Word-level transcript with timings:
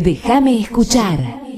Déjame 0.00 0.58
escuchar. 0.58 1.49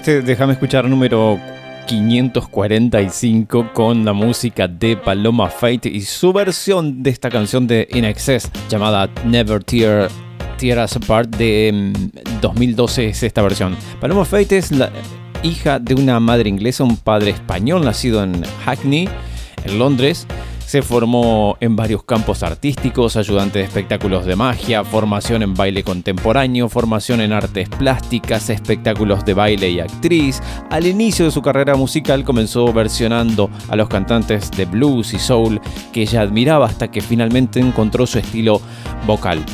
Este 0.00 0.22
Déjame 0.22 0.54
escuchar 0.54 0.88
número 0.88 1.38
545 1.86 3.74
con 3.74 4.02
la 4.02 4.14
música 4.14 4.66
de 4.66 4.96
Paloma 4.96 5.50
Fate 5.50 5.90
y 5.90 6.00
su 6.00 6.32
versión 6.32 7.02
de 7.02 7.10
esta 7.10 7.28
canción 7.28 7.66
de 7.66 7.86
In 7.92 8.06
Excess 8.06 8.50
llamada 8.70 9.10
Never 9.26 9.62
Tear, 9.62 10.08
Tear 10.56 10.82
Us 10.82 10.96
Apart 10.96 11.36
de 11.36 11.92
mm, 11.94 12.40
2012 12.40 13.10
es 13.10 13.22
esta 13.22 13.42
versión. 13.42 13.76
Paloma 14.00 14.24
Fate 14.24 14.56
es 14.56 14.72
la 14.72 14.90
hija 15.42 15.78
de 15.78 15.94
una 15.94 16.18
madre 16.18 16.48
inglesa, 16.48 16.82
un 16.82 16.96
padre 16.96 17.32
español 17.32 17.84
nacido 17.84 18.24
en 18.24 18.42
Hackney, 18.64 19.06
en 19.66 19.78
Londres. 19.78 20.26
Se 20.70 20.82
formó 20.82 21.56
en 21.58 21.74
varios 21.74 22.04
campos 22.04 22.44
artísticos, 22.44 23.16
ayudante 23.16 23.58
de 23.58 23.64
espectáculos 23.64 24.24
de 24.24 24.36
magia, 24.36 24.84
formación 24.84 25.42
en 25.42 25.52
baile 25.52 25.82
contemporáneo, 25.82 26.68
formación 26.68 27.20
en 27.20 27.32
artes 27.32 27.68
plásticas, 27.68 28.50
espectáculos 28.50 29.24
de 29.24 29.34
baile 29.34 29.68
y 29.68 29.80
actriz. 29.80 30.40
Al 30.70 30.86
inicio 30.86 31.24
de 31.24 31.32
su 31.32 31.42
carrera 31.42 31.74
musical 31.74 32.22
comenzó 32.22 32.72
versionando 32.72 33.50
a 33.68 33.74
los 33.74 33.88
cantantes 33.88 34.48
de 34.52 34.64
blues 34.64 35.12
y 35.12 35.18
soul 35.18 35.60
que 35.92 36.02
ella 36.02 36.20
admiraba 36.20 36.66
hasta 36.66 36.88
que 36.88 37.00
finalmente 37.00 37.58
encontró 37.58 38.06
su 38.06 38.20
estilo 38.20 38.60
vocal 39.08 39.44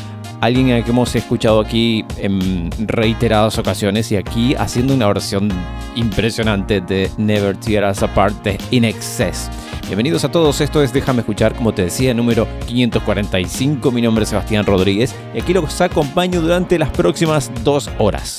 alguien 0.43 0.73
al 0.73 0.85
que 0.85 0.91
hemos 0.91 1.15
escuchado 1.17 1.61
aquí 1.61 2.05
en 2.19 2.71
reiteradas 2.87 3.59
ocasiones 3.59 4.13
y 4.13 4.17
aquí 4.17 4.55
haciendo 4.55 4.95
una 4.95 5.07
versión 5.07 5.49
impresionante 5.95 6.83
de 6.83 7.11
Never 7.17 7.57
Tear 7.57 7.91
Us 7.91 8.03
Apart 8.03 8.43
de 8.43 8.59
In 8.71 8.85
Excess. 8.85 9.51
Bienvenidos 9.87 10.25
a 10.25 10.33
todos, 10.33 10.61
esto 10.61 10.83
es 10.83 10.93
Déjame 10.93 11.21
escuchar, 11.21 11.55
como 11.55 11.73
te 11.73 11.83
decía, 11.83 12.13
número 12.13 12.49
545. 12.67 13.93
Mi 13.93 14.03
nombre 14.03 14.25
es 14.25 14.31
Sebastián 14.31 14.67
Rodríguez 14.67 15.15
y 15.33 15.41
aquí 15.41 15.55
los 15.55 15.81
acompaño 15.81 16.41
durante 16.41 16.77
las 16.77 16.91
próximas 16.91 17.53
dos 17.63 17.89
horas. 17.99 18.37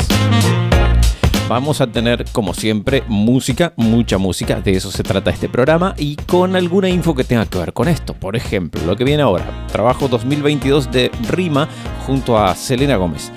Vamos 1.47 1.80
a 1.80 1.88
tener, 1.88 2.25
como 2.34 2.53
siempre, 2.53 3.06
música, 3.07 3.72
mucha 3.78 4.18
música, 4.18 4.59
de 4.59 4.72
eso 4.72 4.91
se 4.91 5.03
trata 5.03 5.31
este 5.31 5.47
programa, 5.47 5.96
y 5.97 6.18
con 6.18 6.57
alguna 6.57 6.90
info 6.90 7.16
que 7.16 7.24
tenga 7.24 7.46
que 7.46 7.59
ver 7.59 7.72
con 7.72 7.88
esto. 7.88 8.13
Por 8.13 8.36
ejemplo, 8.36 8.81
lo 8.86 8.97
que 8.97 9.06
viene 9.06 9.24
ahora, 9.24 9.46
trabajo 9.72 10.09
2022 10.09 10.91
de 10.91 11.09
Rima 11.30 11.69
junto 12.06 12.38
a 12.38 12.53
Selena 12.56 12.97
Gómez. 12.97 13.31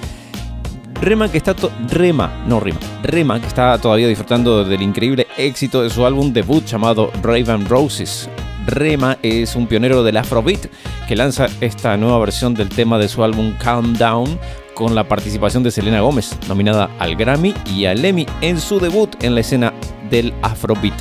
Rema 1.01 1.31
que 1.31 1.39
está 1.39 1.57
Rema, 1.89 2.31
no 2.47 2.61
Rima, 2.61 2.79
Rema 3.03 3.41
que 3.41 3.47
está 3.47 3.79
todavía 3.79 4.07
disfrutando 4.07 4.65
del 4.65 4.83
increíble 4.83 5.27
éxito 5.39 5.83
de 5.83 5.89
su 5.89 6.05
álbum 6.05 6.31
debut 6.31 6.63
llamado 6.67 7.11
Raven 7.23 7.67
Roses. 7.67 8.29
Rema 8.67 9.17
es 9.23 9.57
un 9.57 9.67
pionero 9.67 10.03
del 10.03 10.19
Afrobeat 10.19 10.67
que 11.09 11.17
lanza 11.17 11.47
esta 11.63 11.97
nueva 11.97 12.19
versión 12.19 12.53
del 12.53 12.69
tema 12.69 12.99
de 12.99 13.09
su 13.09 13.25
álbum 13.25 13.55
Calm 13.59 13.95
Down 13.95 14.39
con 14.75 14.95
la 14.95 15.09
participación 15.09 15.63
de 15.63 15.71
Selena 15.71 16.03
Gómez, 16.03 16.37
nominada 16.49 16.91
al 16.99 17.17
Grammy 17.17 17.55
y 17.75 17.87
al 17.87 18.05
Emmy 18.05 18.27
en 18.43 18.61
su 18.61 18.79
debut 18.79 19.11
en 19.25 19.35
la 19.35 19.41
escena 19.41 19.73
del 20.11 20.35
Afrobeat. 20.43 21.01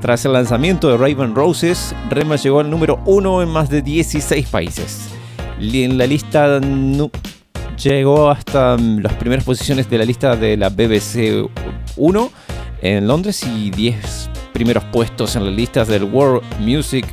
Tras 0.00 0.24
el 0.24 0.32
lanzamiento 0.32 0.88
de 0.88 0.96
Raven 0.96 1.36
Roses, 1.36 1.94
Rema 2.10 2.34
llegó 2.34 2.58
al 2.58 2.68
número 2.68 3.00
uno 3.06 3.40
en 3.42 3.48
más 3.48 3.70
de 3.70 3.80
16 3.80 4.48
países. 4.48 5.08
En 5.60 5.96
la 5.96 6.06
lista 6.08 6.60
llegó 7.76 8.30
hasta 8.30 8.76
mm, 8.76 9.00
las 9.00 9.14
primeras 9.14 9.44
posiciones 9.44 9.88
de 9.88 9.98
la 9.98 10.04
lista 10.04 10.36
de 10.36 10.56
la 10.56 10.68
BBC 10.68 11.48
1 11.96 12.30
en 12.82 13.06
Londres 13.06 13.44
y 13.44 13.70
10 13.70 14.30
primeros 14.52 14.84
puestos 14.84 15.36
en 15.36 15.44
las 15.44 15.54
listas 15.54 15.88
del 15.88 16.04
World 16.04 16.42
Music 16.60 17.06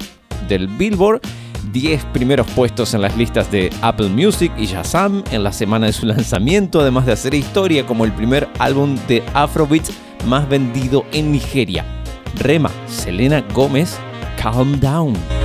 del 0.48 0.68
Billboard 0.68 1.22
10 1.72 2.06
primeros 2.06 2.48
puestos 2.52 2.94
en 2.94 3.02
las 3.02 3.18
listas 3.18 3.50
de 3.52 3.70
Apple 3.82 4.10
Music 4.10 4.52
y 4.58 4.66
Shazam 4.66 5.24
en 5.32 5.44
la 5.44 5.52
semana 5.52 5.88
de 5.88 5.94
su 5.94 6.06
lanzamiento, 6.08 6.82
además 6.82 7.06
de 7.06 7.14
hacer 7.14 7.34
historia 7.34 7.86
como 7.86 8.06
el 8.06 8.12
primer 8.12 8.48
álbum 8.60 8.98
de 9.08 9.24
Afrobeat 9.34 9.90
más 10.28 10.48
vendido 10.48 11.06
en 11.12 11.32
Nigeria. 11.32 11.86
Rema, 12.40 12.70
Selena 12.88 13.44
Gómez, 13.54 13.98
Calm 14.38 14.80
Down. 14.80 15.43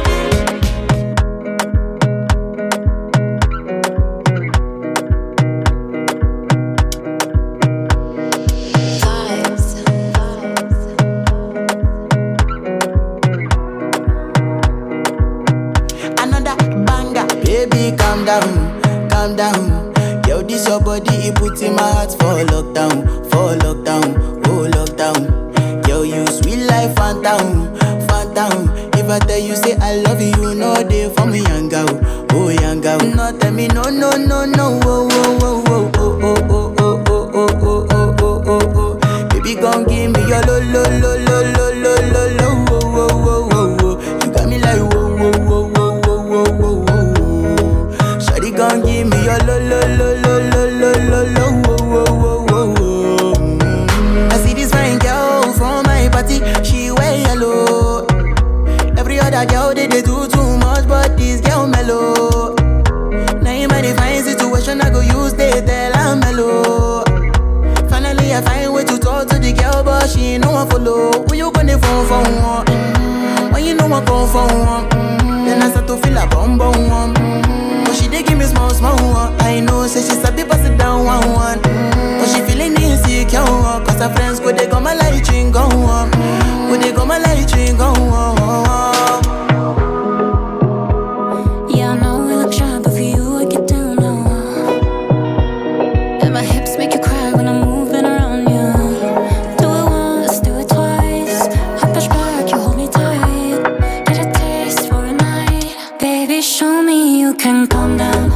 you 107.19 107.35
can 107.35 107.67
calm 107.67 107.97
down, 107.97 108.31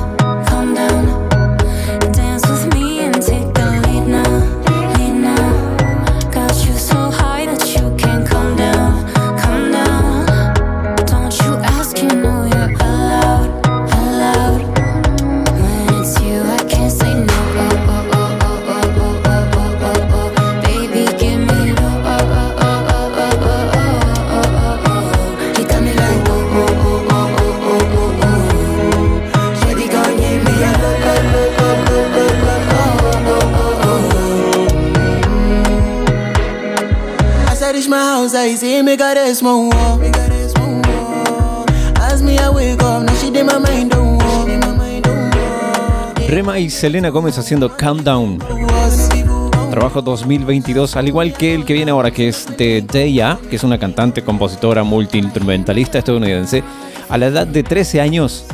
calm 0.47 0.75
down. 0.75 1.22
Rema 46.29 46.59
y 46.61 46.71
Selena 46.71 47.09
Gómez 47.09 47.37
haciendo 47.39 47.77
Countdown. 47.77 48.39
Trabajo 49.71 50.03
2022, 50.03 50.95
al 50.97 51.09
igual 51.09 51.33
que 51.33 51.55
el 51.55 51.65
que 51.65 51.73
viene 51.73 51.91
ahora, 51.91 52.13
que 52.13 52.29
es 52.29 52.47
de 52.57 52.83
Deya, 52.83 53.39
que 53.51 53.57
es 53.57 53.65
una 53.65 53.79
cantante, 53.79 54.23
compositora, 54.23 54.85
multiinstrumentalista 54.85 55.99
estadounidense. 55.99 56.63
A 57.09 57.19
la 57.19 57.27
edad 57.27 57.47
de 57.47 57.65
13 57.65 58.01
años 58.01 58.45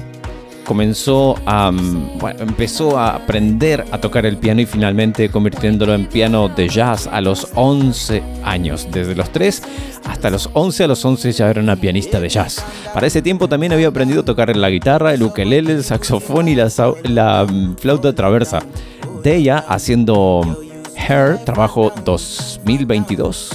comenzó 0.68 1.34
a, 1.46 1.72
mm, 1.72 2.20
empezó 2.40 2.98
a 2.98 3.16
aprender 3.16 3.86
a 3.90 3.98
tocar 3.98 4.26
el 4.26 4.36
piano 4.36 4.60
y 4.60 4.66
finalmente 4.66 5.30
convirtiéndolo 5.30 5.94
en 5.94 6.06
piano 6.06 6.50
de 6.50 6.68
jazz 6.68 7.08
a 7.10 7.22
los 7.22 7.48
11 7.54 8.22
años. 8.44 8.86
Desde 8.92 9.14
los 9.14 9.30
3 9.30 9.62
hasta 10.04 10.28
los 10.28 10.50
11, 10.52 10.84
a 10.84 10.86
los 10.86 11.02
11 11.02 11.32
ya 11.32 11.48
era 11.48 11.62
una 11.62 11.74
pianista 11.74 12.20
de 12.20 12.28
jazz. 12.28 12.62
Para 12.92 13.06
ese 13.06 13.22
tiempo 13.22 13.48
también 13.48 13.72
había 13.72 13.88
aprendido 13.88 14.20
a 14.20 14.24
tocar 14.26 14.54
la 14.54 14.68
guitarra, 14.68 15.14
el 15.14 15.22
ukelele, 15.22 15.72
el 15.72 15.84
saxofón 15.84 16.48
y 16.48 16.54
la, 16.54 17.46
mm, 17.50 17.76
flauta 17.76 18.14
traversa. 18.14 18.60
De 19.22 19.36
ella 19.36 19.64
haciendo 19.66 20.42
Hair, 20.94 21.38
trabajo 21.46 21.90
2022. 22.04 23.50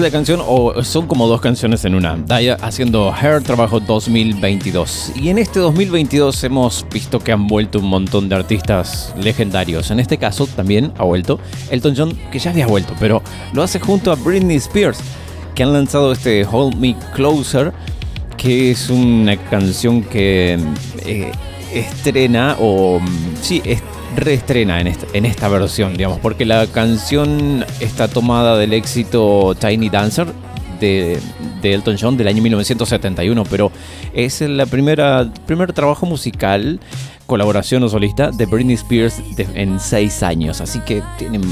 La 0.00 0.10
canción, 0.10 0.40
o 0.42 0.82
son 0.82 1.06
como 1.06 1.26
dos 1.26 1.40
canciones 1.40 1.84
en 1.84 1.94
una. 1.94 2.16
Daya 2.16 2.56
haciendo 2.62 3.12
Hair 3.12 3.42
Trabajo 3.42 3.80
2022. 3.80 5.12
Y 5.16 5.28
en 5.28 5.38
este 5.38 5.60
2022 5.60 6.42
hemos 6.44 6.86
visto 6.92 7.18
que 7.18 7.32
han 7.32 7.46
vuelto 7.46 7.80
un 7.80 7.86
montón 7.86 8.28
de 8.28 8.36
artistas 8.36 9.14
legendarios. 9.18 9.90
En 9.90 10.00
este 10.00 10.16
caso 10.16 10.46
también 10.46 10.92
ha 10.96 11.04
vuelto 11.04 11.38
Elton 11.70 11.94
John, 11.96 12.18
que 12.32 12.38
ya 12.38 12.50
había 12.50 12.66
vuelto, 12.66 12.94
pero 12.98 13.22
lo 13.52 13.62
hace 13.62 13.78
junto 13.78 14.10
a 14.10 14.14
Britney 14.14 14.56
Spears, 14.56 15.00
que 15.54 15.62
han 15.62 15.72
lanzado 15.72 16.12
este 16.12 16.44
Hold 16.44 16.76
Me 16.76 16.96
Closer, 17.14 17.72
que 18.36 18.70
es 18.70 18.88
una 18.88 19.36
canción 19.36 20.02
que 20.02 20.58
eh, 21.04 21.32
estrena, 21.74 22.56
o 22.58 23.00
sí, 23.42 23.60
reestrena 24.16 24.80
en 24.80 24.86
esta, 24.86 25.06
en 25.12 25.26
esta 25.26 25.48
versión, 25.48 25.96
digamos, 25.96 26.18
porque 26.18 26.44
la 26.44 26.66
canción 26.66 27.64
está 27.80 28.08
tomada 28.08 28.56
del 28.56 28.72
éxito 28.72 29.54
Tiny 29.58 29.88
Dancer 29.88 30.26
de, 30.80 31.18
Elton 31.62 31.96
John 32.00 32.16
del 32.16 32.28
año 32.28 32.42
1971, 32.42 33.44
pero 33.44 33.70
es 34.14 34.40
el 34.40 34.66
primer 34.66 35.72
trabajo 35.72 36.06
musical, 36.06 36.80
colaboración 37.26 37.82
o 37.82 37.88
solista 37.88 38.30
de 38.30 38.46
Britney 38.46 38.74
Spears 38.74 39.22
en 39.54 39.78
seis 39.78 40.22
años, 40.22 40.60
así 40.60 40.80
que 40.80 41.02
tienen 41.18 41.42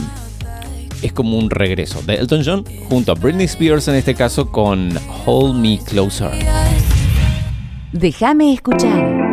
es 1.03 1.13
como 1.13 1.39
un 1.39 1.49
regreso 1.49 2.03
de 2.03 2.15
Elton 2.15 2.43
John 2.45 2.65
junto 2.89 3.13
a 3.13 3.15
Britney 3.15 3.45
Spears 3.45 3.87
en 3.87 3.95
este 3.95 4.15
caso 4.15 4.51
con 4.51 4.99
Hold 5.27 5.61
Me 5.61 5.79
Closer. 5.79 6.33
Déjame 7.93 8.53
escuchar. 8.53 9.28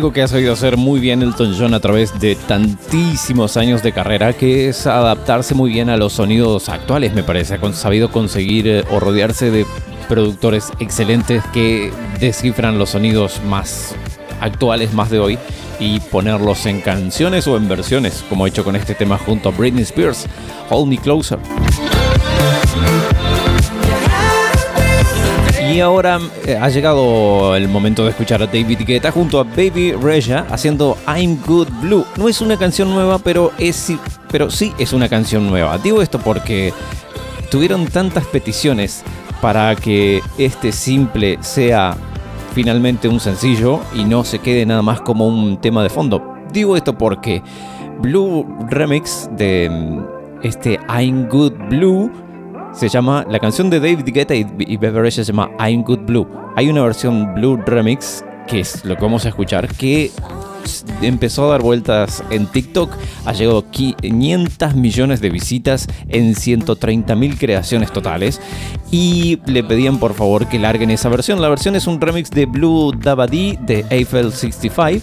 Que 0.00 0.22
ha 0.22 0.28
sabido 0.28 0.54
hacer 0.54 0.78
muy 0.78 1.00
bien 1.00 1.20
Elton 1.22 1.54
John 1.58 1.74
a 1.74 1.80
través 1.80 2.18
de 2.18 2.34
tantísimos 2.34 3.58
años 3.58 3.82
de 3.82 3.92
carrera, 3.92 4.32
que 4.32 4.70
es 4.70 4.86
adaptarse 4.86 5.54
muy 5.54 5.70
bien 5.70 5.90
a 5.90 5.98
los 5.98 6.14
sonidos 6.14 6.70
actuales, 6.70 7.12
me 7.12 7.22
parece. 7.22 7.54
Ha 7.54 7.72
sabido 7.74 8.10
conseguir 8.10 8.66
eh, 8.66 8.84
o 8.90 9.00
rodearse 9.00 9.50
de 9.50 9.66
productores 10.08 10.72
excelentes 10.80 11.44
que 11.52 11.92
descifran 12.18 12.78
los 12.78 12.90
sonidos 12.90 13.42
más 13.46 13.94
actuales, 14.40 14.94
más 14.94 15.10
de 15.10 15.18
hoy, 15.18 15.38
y 15.78 16.00
ponerlos 16.00 16.64
en 16.64 16.80
canciones 16.80 17.46
o 17.46 17.58
en 17.58 17.68
versiones, 17.68 18.24
como 18.30 18.46
ha 18.46 18.48
hecho 18.48 18.64
con 18.64 18.76
este 18.76 18.94
tema 18.94 19.18
junto 19.18 19.50
a 19.50 19.52
Britney 19.52 19.82
Spears, 19.82 20.26
Hold 20.70 20.88
Me 20.88 20.96
Closer. 20.96 21.38
Y 25.72 25.80
ahora 25.80 26.20
eh, 26.46 26.58
ha 26.60 26.68
llegado 26.68 27.56
el 27.56 27.66
momento 27.66 28.04
de 28.04 28.10
escuchar 28.10 28.42
a 28.42 28.46
David 28.46 28.80
Guetta 28.86 29.10
junto 29.10 29.40
a 29.40 29.44
Baby 29.44 29.92
Reja 29.92 30.44
haciendo 30.50 30.98
I'm 31.08 31.40
Good 31.46 31.68
Blue. 31.80 32.04
No 32.18 32.28
es 32.28 32.42
una 32.42 32.58
canción 32.58 32.90
nueva, 32.90 33.18
pero, 33.18 33.52
es, 33.58 33.90
pero 34.30 34.50
sí 34.50 34.74
es 34.78 34.92
una 34.92 35.08
canción 35.08 35.48
nueva. 35.48 35.78
Digo 35.78 36.02
esto 36.02 36.18
porque 36.18 36.74
tuvieron 37.50 37.86
tantas 37.86 38.26
peticiones 38.26 39.02
para 39.40 39.74
que 39.74 40.20
este 40.36 40.72
simple 40.72 41.38
sea 41.40 41.96
finalmente 42.52 43.08
un 43.08 43.18
sencillo 43.18 43.80
y 43.94 44.04
no 44.04 44.24
se 44.24 44.40
quede 44.40 44.66
nada 44.66 44.82
más 44.82 45.00
como 45.00 45.26
un 45.26 45.58
tema 45.58 45.82
de 45.82 45.88
fondo. 45.88 46.22
Digo 46.52 46.76
esto 46.76 46.98
porque 46.98 47.42
Blue 47.98 48.46
Remix 48.68 49.30
de 49.38 49.70
mm, 49.70 50.00
este 50.42 50.78
I'm 50.90 51.30
Good 51.30 51.54
Blue 51.70 52.10
se 52.72 52.88
llama, 52.88 53.24
la 53.28 53.38
canción 53.38 53.70
de 53.70 53.80
David 53.80 54.04
Guetta 54.12 54.34
y, 54.34 54.44
Beverage 54.76 55.24
se 55.24 55.24
llama 55.24 55.50
I'm 55.58 55.82
Good 55.82 56.00
Blue. 56.00 56.26
Hay 56.56 56.68
una 56.68 56.82
versión 56.82 57.34
Blue 57.34 57.56
Remix, 57.64 58.24
que 58.46 58.60
es 58.60 58.84
lo 58.84 58.96
que 58.96 59.02
vamos 59.02 59.24
a 59.24 59.28
escuchar, 59.28 59.68
que 59.68 60.10
empezó 61.02 61.46
a 61.46 61.52
dar 61.52 61.62
vueltas 61.62 62.22
en 62.30 62.46
TikTok, 62.46 62.92
ha 63.24 63.32
llegado 63.32 63.68
500 63.70 64.74
millones 64.74 65.20
de 65.20 65.30
visitas 65.30 65.88
en 66.08 66.34
130 66.34 67.14
mil 67.14 67.38
creaciones 67.38 67.92
totales 67.92 68.40
y 68.90 69.40
le 69.46 69.64
pedían 69.64 69.98
por 69.98 70.14
favor 70.14 70.46
que 70.48 70.58
larguen 70.58 70.90
esa 70.90 71.08
versión. 71.08 71.40
La 71.40 71.48
versión 71.48 71.76
es 71.76 71.86
un 71.86 72.00
remix 72.00 72.30
de 72.30 72.46
Blue 72.46 72.92
Dabadi 72.92 73.58
de 73.60 73.84
Eiffel 73.90 74.32
65 74.32 75.02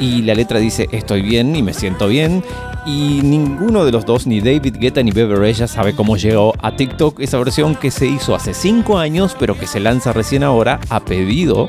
y 0.00 0.22
la 0.22 0.34
letra 0.34 0.58
dice 0.58 0.88
estoy 0.92 1.22
bien 1.22 1.54
y 1.56 1.62
me 1.62 1.74
siento 1.74 2.08
bien 2.08 2.42
y 2.86 3.20
ninguno 3.22 3.84
de 3.84 3.92
los 3.92 4.06
dos, 4.06 4.26
ni 4.26 4.40
David 4.40 4.76
Guetta 4.78 5.02
ni 5.02 5.10
Beverage, 5.10 5.68
sabe 5.68 5.94
cómo 5.94 6.16
llegó 6.16 6.54
a 6.62 6.74
TikTok 6.74 7.20
esa 7.20 7.38
versión 7.38 7.74
que 7.74 7.90
se 7.90 8.06
hizo 8.06 8.34
hace 8.34 8.54
5 8.54 8.98
años 8.98 9.36
pero 9.38 9.58
que 9.58 9.66
se 9.66 9.80
lanza 9.80 10.12
recién 10.12 10.42
ahora 10.42 10.80
a 10.88 11.00
pedido 11.00 11.68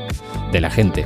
de 0.52 0.60
la 0.60 0.70
gente. 0.70 1.04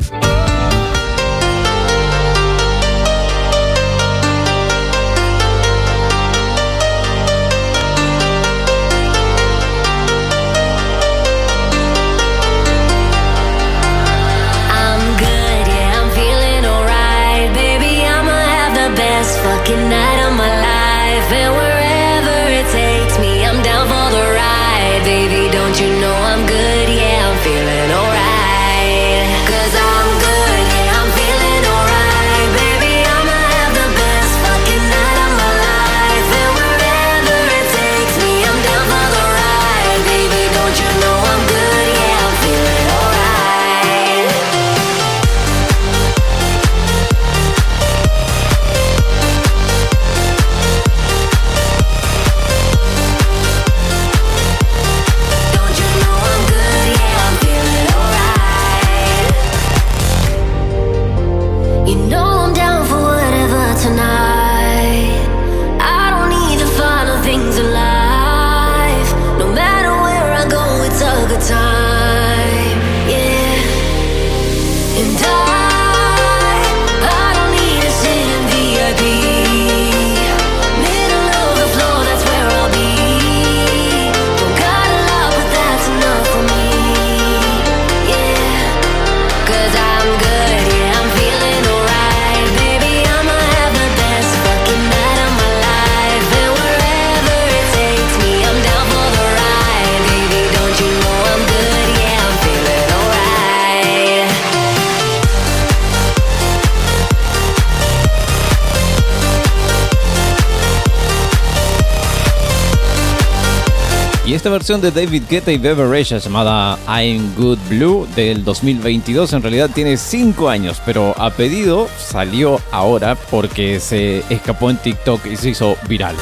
Esta 114.34 114.50
versión 114.50 114.80
de 114.80 114.90
David 114.90 115.22
Guetta 115.30 115.52
y 115.52 115.58
Beverage 115.58 116.18
llamada 116.18 116.76
I'm 116.88 117.36
Good 117.36 117.58
Blue 117.68 118.08
del 118.16 118.42
2022 118.42 119.32
en 119.32 119.42
realidad 119.42 119.70
tiene 119.72 119.96
5 119.96 120.48
años, 120.48 120.82
pero 120.84 121.14
a 121.16 121.30
pedido 121.30 121.86
salió 121.96 122.60
ahora 122.72 123.14
porque 123.14 123.78
se 123.78 124.24
escapó 124.30 124.70
en 124.70 124.78
TikTok 124.78 125.24
y 125.26 125.36
se 125.36 125.50
hizo 125.50 125.76
viral. 125.88 126.16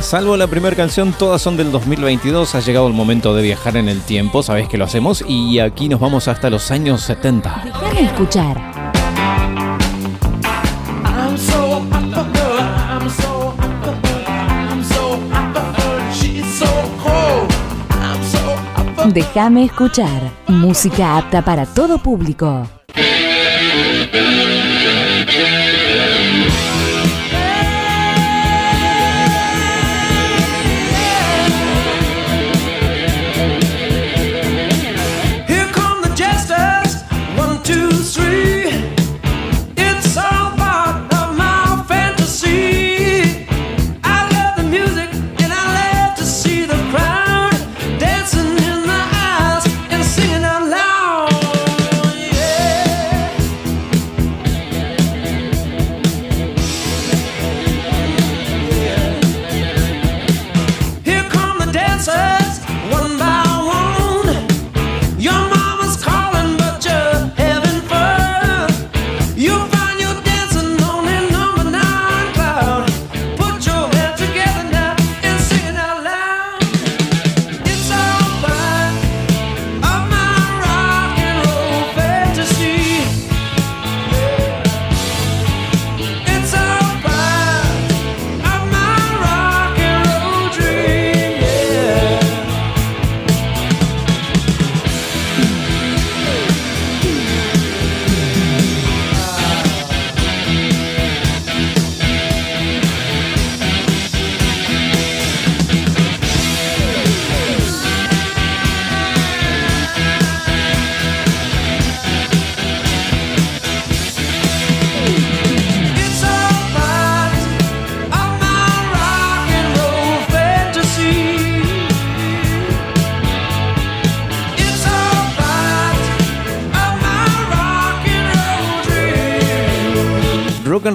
Salvo 0.00 0.34
la 0.38 0.46
primera 0.46 0.74
canción, 0.74 1.12
todas 1.12 1.42
son 1.42 1.58
del 1.58 1.70
2022. 1.70 2.54
Ha 2.54 2.60
llegado 2.60 2.86
el 2.86 2.94
momento 2.94 3.34
de 3.34 3.42
viajar 3.42 3.76
en 3.76 3.90
el 3.90 4.00
tiempo, 4.00 4.42
sabes 4.42 4.70
que 4.70 4.78
lo 4.78 4.86
hacemos, 4.86 5.22
y 5.28 5.58
aquí 5.58 5.90
nos 5.90 6.00
vamos 6.00 6.28
hasta 6.28 6.48
los 6.48 6.70
años 6.70 7.02
70. 7.02 7.62
Déjame 7.66 8.04
escuchar. 8.04 8.77
Déjame 19.12 19.64
escuchar. 19.64 20.20
Música 20.48 21.16
apta 21.16 21.40
para 21.40 21.64
todo 21.64 21.98
público. 21.98 22.68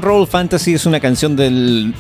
Roll 0.01 0.27
Fantasy 0.27 0.73
es 0.73 0.86
una 0.86 0.99
canción 0.99 1.36
del, 1.36 1.93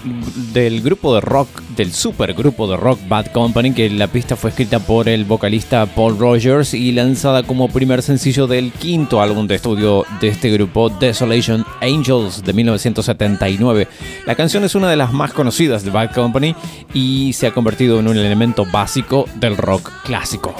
del 0.53 0.81
grupo 0.81 1.13
de 1.15 1.21
rock, 1.21 1.61
del 1.75 1.91
super 1.93 2.33
grupo 2.33 2.67
de 2.67 2.77
rock 2.77 2.99
Bad 3.07 3.27
Company, 3.27 3.73
que 3.73 3.89
la 3.89 4.07
pista 4.07 4.35
fue 4.35 4.49
escrita 4.49 4.79
por 4.79 5.09
el 5.09 5.25
vocalista 5.25 5.85
Paul 5.85 6.17
Rogers 6.17 6.73
y 6.73 6.91
lanzada 6.91 7.43
como 7.43 7.69
primer 7.69 8.01
sencillo 8.01 8.47
del 8.47 8.71
quinto 8.71 9.21
álbum 9.21 9.47
de 9.47 9.55
estudio 9.55 10.05
de 10.21 10.29
este 10.29 10.49
grupo, 10.49 10.89
Desolation 10.89 11.65
Angels, 11.81 12.43
de 12.43 12.53
1979. 12.53 13.87
La 14.25 14.35
canción 14.35 14.63
es 14.63 14.75
una 14.75 14.89
de 14.89 14.95
las 14.95 15.13
más 15.13 15.33
conocidas 15.33 15.83
de 15.83 15.91
Bad 15.91 16.13
Company 16.13 16.55
y 16.93 17.33
se 17.33 17.47
ha 17.47 17.51
convertido 17.51 17.99
en 17.99 18.07
un 18.07 18.17
elemento 18.17 18.65
básico 18.65 19.25
del 19.39 19.57
rock 19.57 19.91
clásico. 20.03 20.55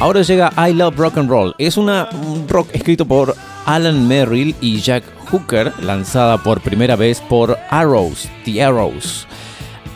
Ahora 0.00 0.22
llega 0.22 0.50
I 0.56 0.72
Love 0.72 0.96
Rock 0.96 1.18
and 1.18 1.28
Roll. 1.28 1.54
Es 1.58 1.76
una, 1.76 2.08
un 2.26 2.48
rock 2.48 2.70
escrito 2.72 3.04
por 3.04 3.36
Alan 3.66 4.08
Merrill 4.08 4.56
y 4.58 4.80
Jack 4.80 5.04
Hooker, 5.30 5.74
lanzada 5.82 6.42
por 6.42 6.62
primera 6.62 6.96
vez 6.96 7.20
por 7.20 7.58
Arrows, 7.68 8.26
The 8.46 8.64
Arrows, 8.64 9.26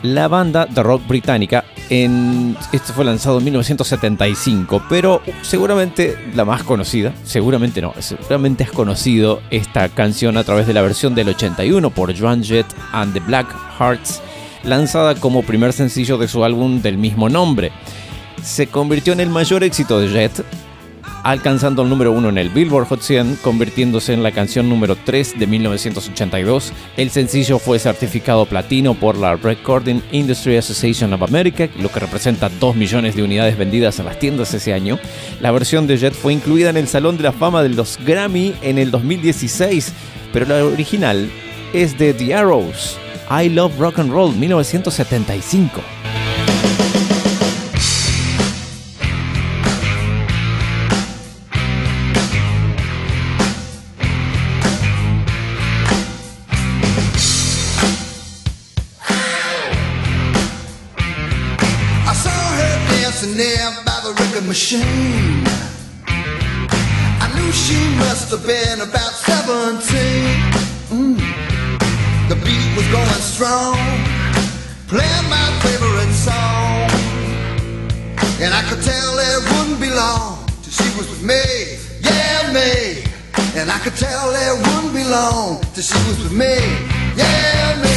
la 0.02 0.28
banda 0.28 0.66
de 0.66 0.82
rock 0.82 1.06
británica. 1.08 1.64
En, 1.88 2.54
este 2.72 2.92
fue 2.92 3.06
lanzado 3.06 3.38
en 3.38 3.44
1975, 3.44 4.82
pero 4.90 5.22
seguramente 5.40 6.18
la 6.34 6.44
más 6.44 6.64
conocida, 6.64 7.14
seguramente 7.24 7.80
no, 7.80 7.94
seguramente 7.98 8.64
has 8.64 8.72
conocido 8.72 9.40
esta 9.50 9.88
canción 9.88 10.36
a 10.36 10.44
través 10.44 10.66
de 10.66 10.74
la 10.74 10.82
versión 10.82 11.14
del 11.14 11.30
81 11.30 11.88
por 11.90 12.14
Joan 12.14 12.44
Jett 12.44 12.66
and 12.92 13.14
the 13.14 13.20
Black 13.20 13.46
Hearts, 13.78 14.20
lanzada 14.64 15.14
como 15.14 15.42
primer 15.42 15.72
sencillo 15.72 16.18
de 16.18 16.28
su 16.28 16.44
álbum 16.44 16.82
del 16.82 16.98
mismo 16.98 17.30
nombre. 17.30 17.72
Se 18.44 18.66
convirtió 18.66 19.14
en 19.14 19.20
el 19.20 19.30
mayor 19.30 19.64
éxito 19.64 19.98
de 19.98 20.08
Jett 20.08 20.44
alcanzando 21.24 21.82
el 21.82 21.88
número 21.88 22.12
1 22.12 22.28
en 22.28 22.38
el 22.38 22.50
Billboard 22.50 22.86
Hot 22.88 23.00
100, 23.00 23.36
convirtiéndose 23.36 24.12
en 24.12 24.22
la 24.22 24.30
canción 24.30 24.68
número 24.68 24.94
3 24.94 25.38
de 25.38 25.46
1982. 25.46 26.72
El 26.98 27.10
sencillo 27.10 27.58
fue 27.58 27.78
certificado 27.78 28.44
platino 28.44 28.92
por 28.92 29.16
la 29.16 29.34
Recording 29.34 30.02
Industry 30.12 30.58
Association 30.58 31.14
of 31.14 31.22
America, 31.22 31.68
lo 31.80 31.88
que 31.90 32.00
representa 32.00 32.50
2 32.60 32.76
millones 32.76 33.16
de 33.16 33.22
unidades 33.22 33.56
vendidas 33.56 33.98
en 33.98 34.04
las 34.04 34.18
tiendas 34.18 34.52
ese 34.52 34.74
año. 34.74 34.98
La 35.40 35.50
versión 35.50 35.86
de 35.86 35.96
Jet 35.96 36.12
fue 36.12 36.34
incluida 36.34 36.68
en 36.68 36.76
el 36.76 36.88
Salón 36.88 37.16
de 37.16 37.22
la 37.22 37.32
Fama 37.32 37.62
de 37.62 37.70
los 37.70 37.98
Grammy 38.04 38.54
en 38.60 38.76
el 38.76 38.90
2016, 38.90 39.94
pero 40.30 40.44
la 40.44 40.62
original 40.62 41.30
es 41.72 41.96
de 41.96 42.12
The 42.12 42.34
Arrows, 42.34 42.98
I 43.30 43.48
Love 43.48 43.78
Rock 43.78 43.98
and 44.00 44.12
Roll 44.12 44.36
1975. 44.36 46.03
Have 68.38 68.46
been 68.46 68.80
about 68.80 69.12
17. 69.12 69.78
Mm. 70.90 71.18
The 72.28 72.34
beat 72.42 72.70
was 72.74 72.86
going 72.90 73.22
strong, 73.22 73.76
playing 74.88 75.28
my 75.30 75.48
favorite 75.62 76.12
song. 76.12 76.90
And 78.42 78.52
I 78.52 78.62
could 78.68 78.82
tell 78.82 79.18
it 79.18 79.40
wouldn't 79.52 79.80
be 79.80 79.90
long 79.90 80.46
till 80.62 80.72
she 80.72 80.88
was 80.98 81.08
with 81.10 81.22
me, 81.22 81.78
yeah, 82.00 82.50
me. 82.52 83.04
And 83.54 83.70
I 83.70 83.78
could 83.78 83.96
tell 83.96 84.30
it 84.30 84.54
wouldn't 84.66 84.94
be 84.94 85.04
long 85.04 85.60
till 85.72 85.84
she 85.84 85.98
was 86.08 86.18
with 86.24 86.32
me, 86.32 86.56
yeah, 87.16 87.80
me. 87.82 87.93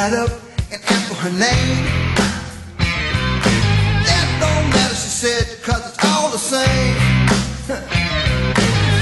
got 0.00 0.14
up 0.14 0.30
and 0.72 0.80
asked 0.88 1.08
for 1.08 1.14
her 1.26 1.30
name. 1.30 1.76
That 4.08 4.28
don't 4.40 4.66
matter, 4.72 4.94
she 4.94 5.12
said, 5.22 5.44
cause 5.62 5.82
it's 5.88 6.00
all 6.08 6.30
the 6.30 6.38
same. 6.38 6.94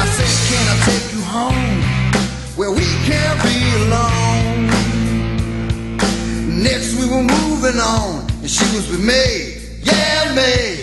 I 0.02 0.06
said, 0.16 0.32
can 0.50 0.64
I 0.74 0.76
take 0.90 1.06
you 1.14 1.22
home 1.22 1.78
where 2.58 2.72
we 2.72 2.82
can't 3.06 3.38
be 3.46 3.58
alone? 3.82 4.66
Next 6.66 6.98
we 6.98 7.06
were 7.06 7.26
moving 7.38 7.78
on, 7.78 8.26
and 8.42 8.50
she 8.50 8.66
was 8.74 8.90
with 8.90 9.04
me, 9.12 9.24
yeah, 9.84 10.34
me. 10.34 10.82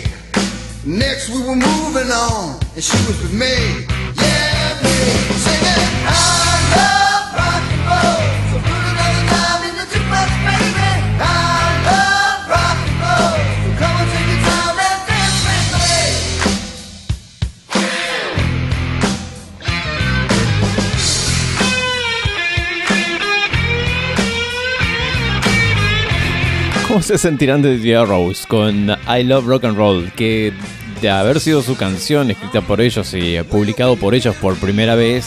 Next 0.86 1.28
we 1.28 1.42
were 1.46 1.60
moving 1.70 2.10
on, 2.10 2.58
and 2.74 2.82
she 2.82 2.96
was 3.06 3.20
with 3.20 3.34
me, 3.34 3.84
yeah, 4.22 4.80
me. 4.82 4.96
Singing, 5.44 5.84
I 6.08 6.72
love 6.72 7.05
¿Cómo 26.96 27.04
se 27.04 27.18
sentirán 27.18 27.60
de 27.60 27.76
The 27.76 27.94
Arrows 27.94 28.46
con 28.46 28.88
I 29.06 29.22
Love 29.22 29.44
Rock 29.44 29.64
and 29.66 29.76
Roll? 29.76 30.10
Que 30.12 30.54
de 31.02 31.10
haber 31.10 31.40
sido 31.40 31.60
su 31.60 31.76
canción 31.76 32.30
escrita 32.30 32.62
por 32.62 32.80
ellos 32.80 33.12
y 33.12 33.38
publicado 33.42 33.96
por 33.96 34.14
ellos 34.14 34.34
por 34.36 34.56
primera 34.56 34.94
vez, 34.94 35.26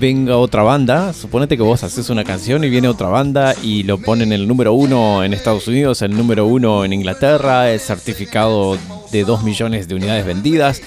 venga 0.00 0.36
otra 0.36 0.64
banda. 0.64 1.12
Suponete 1.12 1.56
que 1.56 1.62
vos 1.62 1.84
haces 1.84 2.10
una 2.10 2.24
canción 2.24 2.64
y 2.64 2.68
viene 2.68 2.88
otra 2.88 3.06
banda 3.06 3.54
y 3.62 3.84
lo 3.84 3.98
ponen 3.98 4.32
el 4.32 4.48
número 4.48 4.72
uno 4.72 5.22
en 5.22 5.34
Estados 5.34 5.68
Unidos, 5.68 6.02
el 6.02 6.16
número 6.16 6.46
uno 6.46 6.84
en 6.84 6.92
Inglaterra, 6.92 7.70
el 7.70 7.78
certificado 7.78 8.76
de 9.12 9.22
2 9.22 9.44
millones 9.44 9.86
de 9.86 9.94
unidades 9.94 10.26
vendidas, 10.26 10.82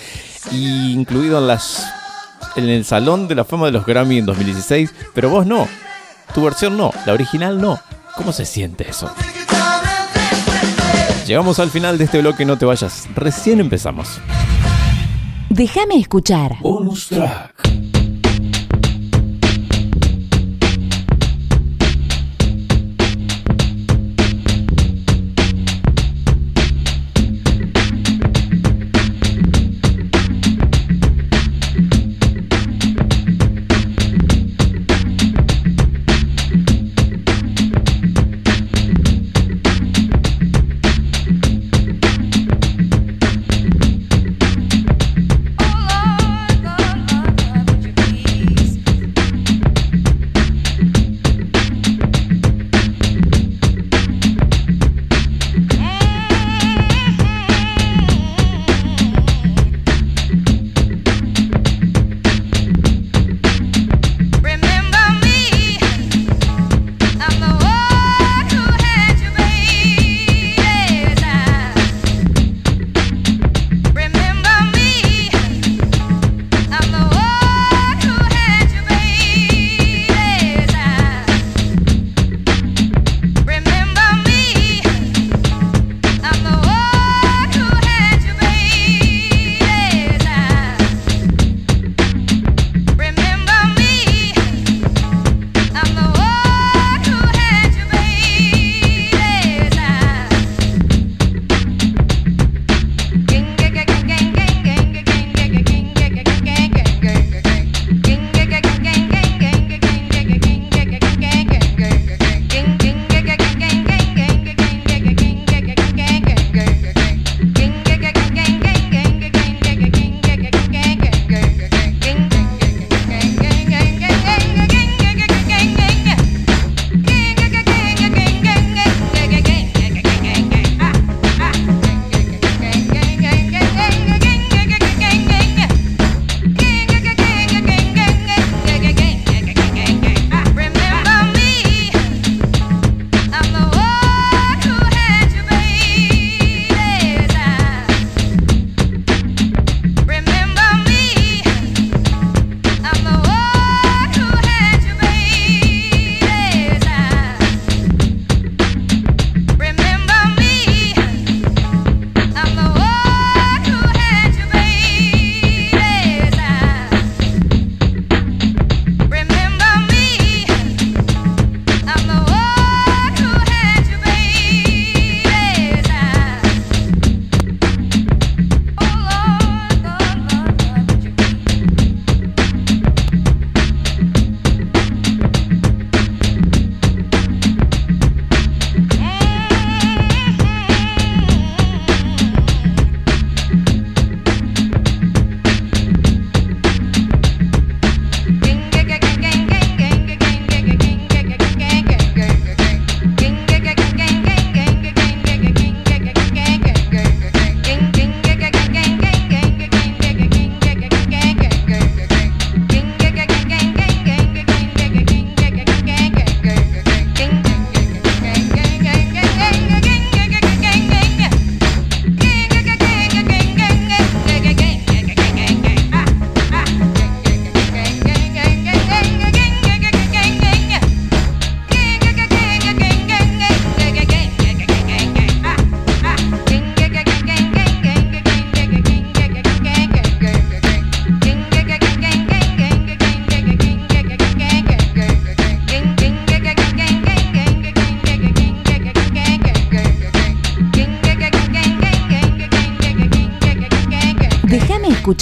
y 0.51 0.91
incluido 0.91 1.38
en 1.38 1.47
las 1.47 1.86
en 2.58 2.67
el 2.67 2.84
Salón 2.84 3.29
de 3.29 3.36
la 3.36 3.45
Fama 3.45 3.67
de 3.67 3.71
los 3.71 3.86
Grammy 3.86 4.17
en 4.17 4.25
2016, 4.25 4.93
pero 5.13 5.29
vos 5.29 5.47
no. 5.47 5.69
Tu 6.34 6.43
versión 6.43 6.75
no, 6.75 6.91
la 7.05 7.13
original 7.13 7.62
no. 7.62 7.79
¿Cómo 8.17 8.34
se 8.34 8.43
siente 8.43 8.89
eso? 8.89 9.10
Llegamos 11.25 11.59
al 11.59 11.71
final 11.71 11.97
de 11.97 12.03
este 12.03 12.21
bloque, 12.21 12.45
no 12.45 12.57
te 12.57 12.65
vayas. 12.65 13.07
Recién 13.15 13.59
empezamos. 13.59 14.21
Déjame 15.49 15.97
escuchar. 15.97 16.57
Bonus 16.61 17.07
track. 17.07 18.05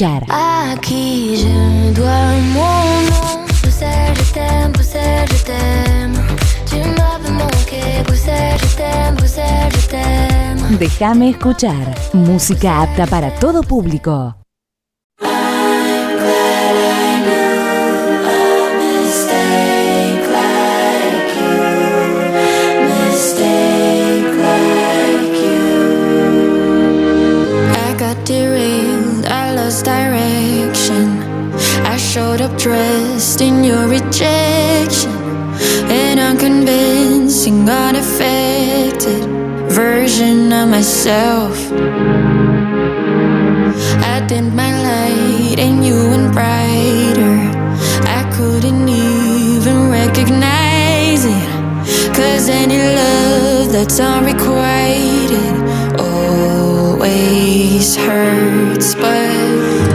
Escuchar. 0.03 0.23
À 0.29 0.75
qui 0.77 1.37
je 1.37 1.93
dois 1.93 2.31
mon 2.53 3.01
nom 3.09 3.45
Bruxelles, 3.61 4.13
je 4.15 4.33
t'aime, 4.33 4.71
Bruxelles, 4.71 5.27
je 5.29 5.43
t'aime 5.43 6.13
Tu 6.65 6.75
m'avais 6.77 7.31
manqué 7.31 8.03
Bruxelles, 8.05 8.59
je 8.59 8.77
t'aime, 8.77 9.15
Bruxelles, 9.15 9.71
je 9.73 9.87
t'aime 9.87 10.77
Déjame 10.77 11.29
escuchar. 11.29 11.85
Música 12.13 12.81
apta 12.81 13.05
para 13.07 13.29
todo 13.39 13.61
público. 13.61 14.42
Showed 32.13 32.41
up 32.41 32.55
dressed 32.59 33.41
in 33.41 33.63
your 33.63 33.87
rejection 33.87 35.09
An 35.89 36.19
unconvincing, 36.19 37.67
unaffected 37.67 39.23
version 39.71 40.53
of 40.53 40.69
myself 40.69 41.57
I 44.13 44.23
dimmed 44.27 44.53
my 44.53 44.71
light 44.87 45.57
and 45.57 45.83
you 45.83 45.95
went 46.11 46.31
brighter. 46.33 47.35
I 48.19 48.21
couldn't 48.35 48.87
even 48.87 49.89
recognize 49.89 51.25
it. 51.25 51.49
Cause 52.15 52.47
any 52.47 52.77
love 52.77 53.71
that's 53.71 53.99
unrequited 53.99 55.53
always 55.99 57.95
hurts. 57.95 58.93
But 58.93 59.92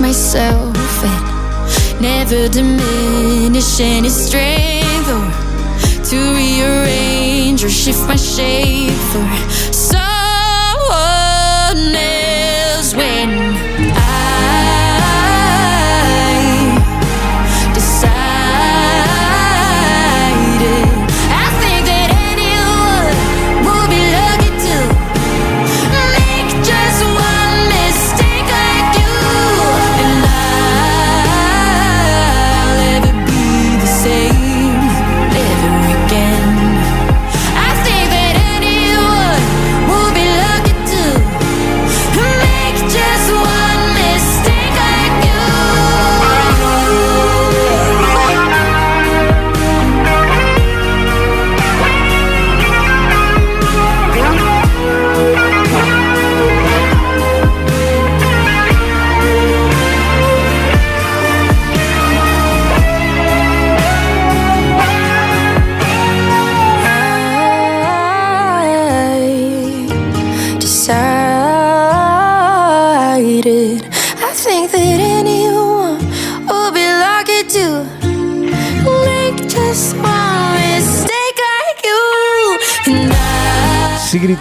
myself 0.00 1.04
and 1.04 2.00
never 2.00 2.48
diminish 2.48 3.80
any 3.80 4.08
strength 4.08 5.08
or 5.08 6.04
to 6.04 6.16
rearrange 6.34 7.62
or 7.62 7.68
shift 7.68 8.00
my 8.08 8.16
shape 8.16 8.90
for 9.12 9.69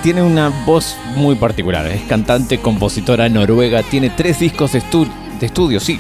tiene 0.02 0.22
una 0.22 0.50
voz 0.66 0.96
muy 1.16 1.36
particular. 1.36 1.86
Es 1.88 2.02
cantante, 2.04 2.60
compositora 2.60 3.30
noruega. 3.30 3.84
Tiene 3.84 4.10
tres 4.10 4.40
discos 4.40 4.74
de, 4.74 4.82
de 5.40 5.46
estudio, 5.46 5.80
sí. 5.80 6.00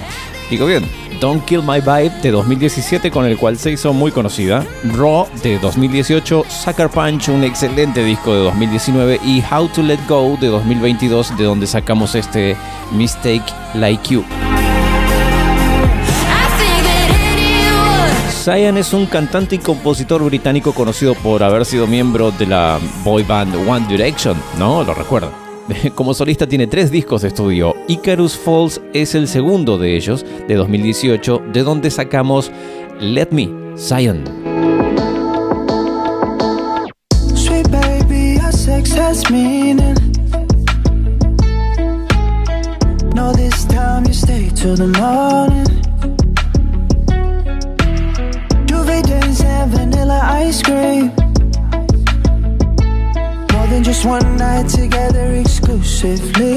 Digo 0.49 0.65
bien. 0.65 0.83
Don't 1.19 1.43
Kill 1.45 1.61
My 1.61 1.81
Vibe 1.81 2.21
de 2.21 2.31
2017 2.31 3.11
con 3.11 3.25
el 3.25 3.37
cual 3.37 3.57
se 3.57 3.71
hizo 3.71 3.93
muy 3.93 4.11
conocida. 4.11 4.65
Raw 4.95 5.27
de 5.43 5.59
2018. 5.59 6.45
Sucker 6.47 6.89
Punch, 6.89 7.29
un 7.29 7.43
excelente 7.43 8.03
disco 8.03 8.33
de 8.33 8.39
2019. 8.41 9.19
Y 9.23 9.43
How 9.51 9.67
to 9.67 9.83
Let 9.83 9.99
Go 10.07 10.37
de 10.39 10.47
2022 10.47 11.37
de 11.37 11.43
donde 11.43 11.67
sacamos 11.67 12.15
este 12.15 12.55
Mistake 12.91 13.45
Like 13.75 14.13
You. 14.13 14.23
Cyan 18.39 18.77
es 18.77 18.93
un 18.93 19.05
cantante 19.05 19.55
y 19.55 19.57
compositor 19.57 20.23
británico 20.23 20.71
conocido 20.71 21.13
por 21.13 21.43
haber 21.43 21.65
sido 21.65 21.87
miembro 21.87 22.31
de 22.31 22.45
la 22.45 22.79
boy 23.03 23.21
band 23.23 23.53
One 23.67 23.85
Direction, 23.85 24.37
¿no? 24.57 24.81
Lo 24.85 24.93
recuerdo. 24.93 25.29
Como 25.95 26.13
solista 26.13 26.47
tiene 26.47 26.65
tres 26.65 26.89
discos 26.89 27.23
de 27.23 27.27
estudio. 27.27 27.75
Icarus 27.89 28.37
Falls 28.37 28.79
es 28.93 29.13
el 29.13 29.27
segundo 29.27 29.77
de 29.77 29.97
ellos, 29.97 30.25
de 30.47 30.55
2018, 30.55 31.43
de 31.51 31.63
donde 31.63 31.91
sacamos 31.91 32.49
Let 33.01 33.27
Me, 33.31 33.49
Cyan. 33.75 34.23
No, 43.13 43.33
this 43.33 43.65
time 43.65 44.03
the 44.05 44.87
morning. 44.97 45.68
safe 55.99 56.48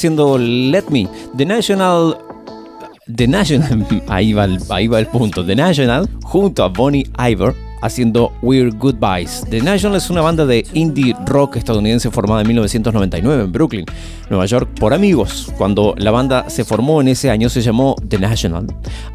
haciendo 0.00 0.38
Let 0.38 0.84
Me. 0.88 1.06
The 1.36 1.44
National. 1.44 2.16
The 3.14 3.28
National. 3.28 3.86
Ahí 4.08 4.32
va, 4.32 4.44
el, 4.44 4.58
ahí 4.70 4.86
va 4.86 4.98
el 4.98 5.06
punto. 5.06 5.44
The 5.44 5.54
National 5.54 6.08
junto 6.22 6.64
a 6.64 6.68
Bonnie 6.68 7.04
Iver 7.18 7.54
haciendo 7.82 8.32
We're 8.40 8.70
Goodbyes. 8.70 9.44
The 9.50 9.60
National 9.60 9.98
es 9.98 10.08
una 10.08 10.22
banda 10.22 10.46
de 10.46 10.66
indie 10.72 11.14
rock 11.26 11.56
estadounidense 11.56 12.10
formada 12.10 12.40
en 12.40 12.48
1999 12.48 13.44
en 13.44 13.52
Brooklyn, 13.52 13.84
Nueva 14.30 14.46
York, 14.46 14.70
por 14.78 14.94
amigos. 14.94 15.52
Cuando 15.58 15.94
la 15.98 16.10
banda 16.10 16.48
se 16.48 16.64
formó 16.64 17.02
en 17.02 17.08
ese 17.08 17.30
año 17.30 17.50
se 17.50 17.60
llamó 17.60 17.94
The 18.08 18.18
National, 18.18 18.68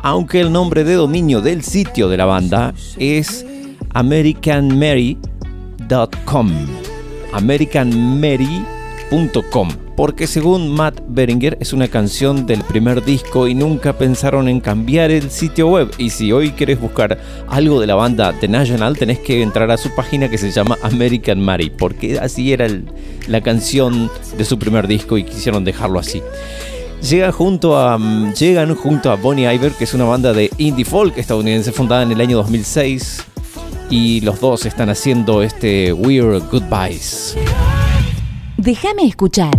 aunque 0.03 0.39
el 0.39 0.51
nombre 0.51 0.83
de 0.83 0.93
dominio 0.93 1.41
del 1.41 1.63
sitio 1.63 2.09
de 2.09 2.17
la 2.17 2.25
banda 2.25 2.75
es 2.97 3.43
americanmary.com. 3.93 6.51
porque 9.95 10.27
según 10.27 10.69
Matt 10.71 11.01
Beringer 11.07 11.57
es 11.61 11.73
una 11.73 11.87
canción 11.87 12.45
del 12.45 12.63
primer 12.63 13.03
disco 13.03 13.47
y 13.47 13.53
nunca 13.53 13.97
pensaron 13.97 14.49
en 14.49 14.59
cambiar 14.59 15.11
el 15.11 15.31
sitio 15.31 15.69
web. 15.69 15.91
Y 15.97 16.09
si 16.09 16.31
hoy 16.31 16.51
querés 16.51 16.79
buscar 16.79 17.17
algo 17.47 17.79
de 17.79 17.87
la 17.87 17.95
banda 17.95 18.33
The 18.39 18.47
National, 18.47 18.97
tenés 18.97 19.19
que 19.19 19.41
entrar 19.41 19.71
a 19.71 19.77
su 19.77 19.93
página 19.95 20.29
que 20.29 20.37
se 20.37 20.51
llama 20.51 20.77
American 20.81 21.39
Mary, 21.39 21.69
porque 21.69 22.19
así 22.19 22.51
era 22.51 22.67
la 23.27 23.41
canción 23.41 24.09
de 24.37 24.45
su 24.45 24.59
primer 24.59 24.87
disco 24.87 25.17
y 25.17 25.23
quisieron 25.23 25.63
dejarlo 25.63 25.99
así. 25.99 26.21
Llegan 27.01 27.31
junto, 27.31 27.77
a, 27.77 27.97
mm, 27.97 28.33
llegan 28.33 28.75
junto 28.75 29.11
a 29.11 29.15
Bonnie 29.15 29.53
Iver, 29.53 29.73
que 29.73 29.83
es 29.83 29.93
una 29.93 30.05
banda 30.05 30.33
de 30.33 30.49
indie 30.57 30.85
folk 30.85 31.17
estadounidense 31.17 31.71
fundada 31.71 32.03
en 32.03 32.11
el 32.11 32.21
año 32.21 32.37
2006. 32.37 33.23
Y 33.89 34.21
los 34.21 34.39
dos 34.39 34.65
están 34.65 34.89
haciendo 34.89 35.43
este 35.43 35.93
We're 35.93 36.39
Goodbyes. 36.39 37.35
Déjame 38.57 39.03
escuchar. 39.03 39.51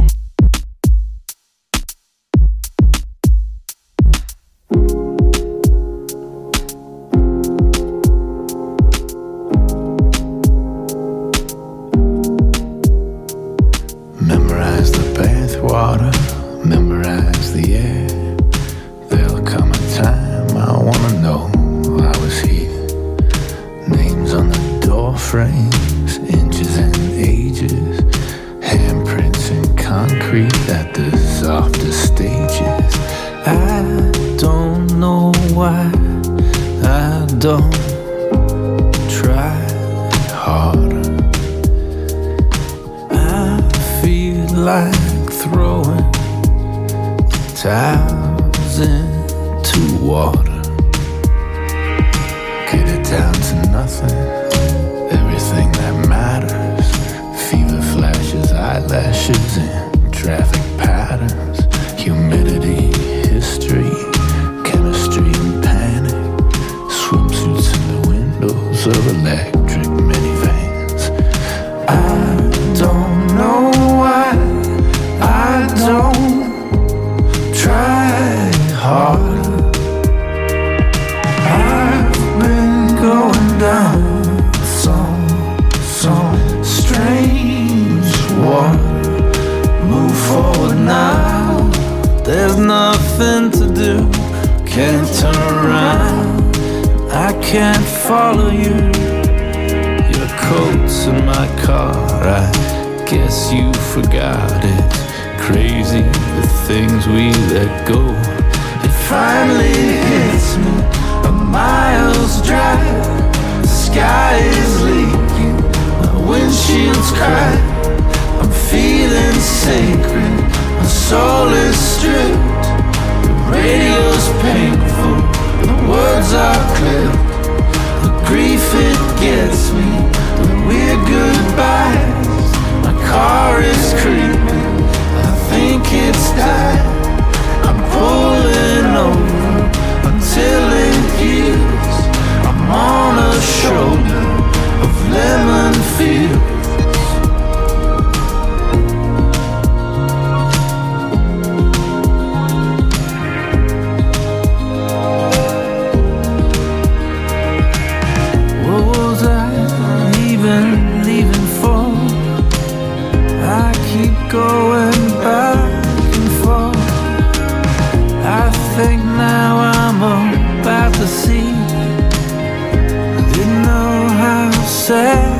How 174.88 175.35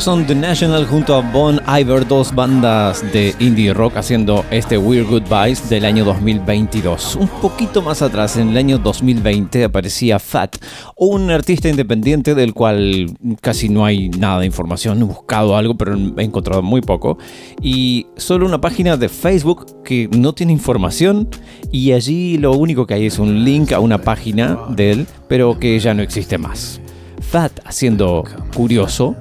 Son 0.00 0.26
The 0.26 0.34
National 0.34 0.86
junto 0.86 1.14
a 1.14 1.20
Bon 1.20 1.60
Iver, 1.68 2.08
dos 2.08 2.34
bandas 2.34 3.02
de 3.12 3.34
indie 3.38 3.74
rock 3.74 3.98
haciendo 3.98 4.46
este 4.50 4.78
Weird 4.78 5.06
Goodbyes 5.06 5.68
del 5.68 5.84
año 5.84 6.06
2022. 6.06 7.16
Un 7.16 7.28
poquito 7.28 7.82
más 7.82 8.00
atrás, 8.00 8.38
en 8.38 8.48
el 8.48 8.56
año 8.56 8.78
2020, 8.78 9.64
aparecía 9.64 10.18
Fat, 10.18 10.56
un 10.96 11.30
artista 11.30 11.68
independiente 11.68 12.34
del 12.34 12.54
cual 12.54 13.14
casi 13.42 13.68
no 13.68 13.84
hay 13.84 14.08
nada 14.08 14.40
de 14.40 14.46
información. 14.46 15.02
He 15.02 15.04
buscado 15.04 15.54
algo, 15.54 15.74
pero 15.76 15.94
he 16.16 16.24
encontrado 16.24 16.62
muy 16.62 16.80
poco. 16.80 17.18
Y 17.60 18.06
solo 18.16 18.46
una 18.46 18.60
página 18.60 18.96
de 18.96 19.10
Facebook 19.10 19.82
que 19.84 20.08
no 20.16 20.32
tiene 20.32 20.52
información 20.52 21.28
y 21.70 21.92
allí 21.92 22.38
lo 22.38 22.52
único 22.52 22.86
que 22.86 22.94
hay 22.94 23.04
es 23.04 23.18
un 23.18 23.44
link 23.44 23.72
a 23.72 23.80
una 23.80 23.98
página 23.98 24.58
de 24.70 24.92
él, 24.92 25.06
pero 25.28 25.58
que 25.58 25.78
ya 25.78 25.92
no 25.92 26.02
existe 26.02 26.38
más. 26.38 26.80
Fat 27.20 27.60
haciendo 27.66 28.24
curioso, 28.56 29.14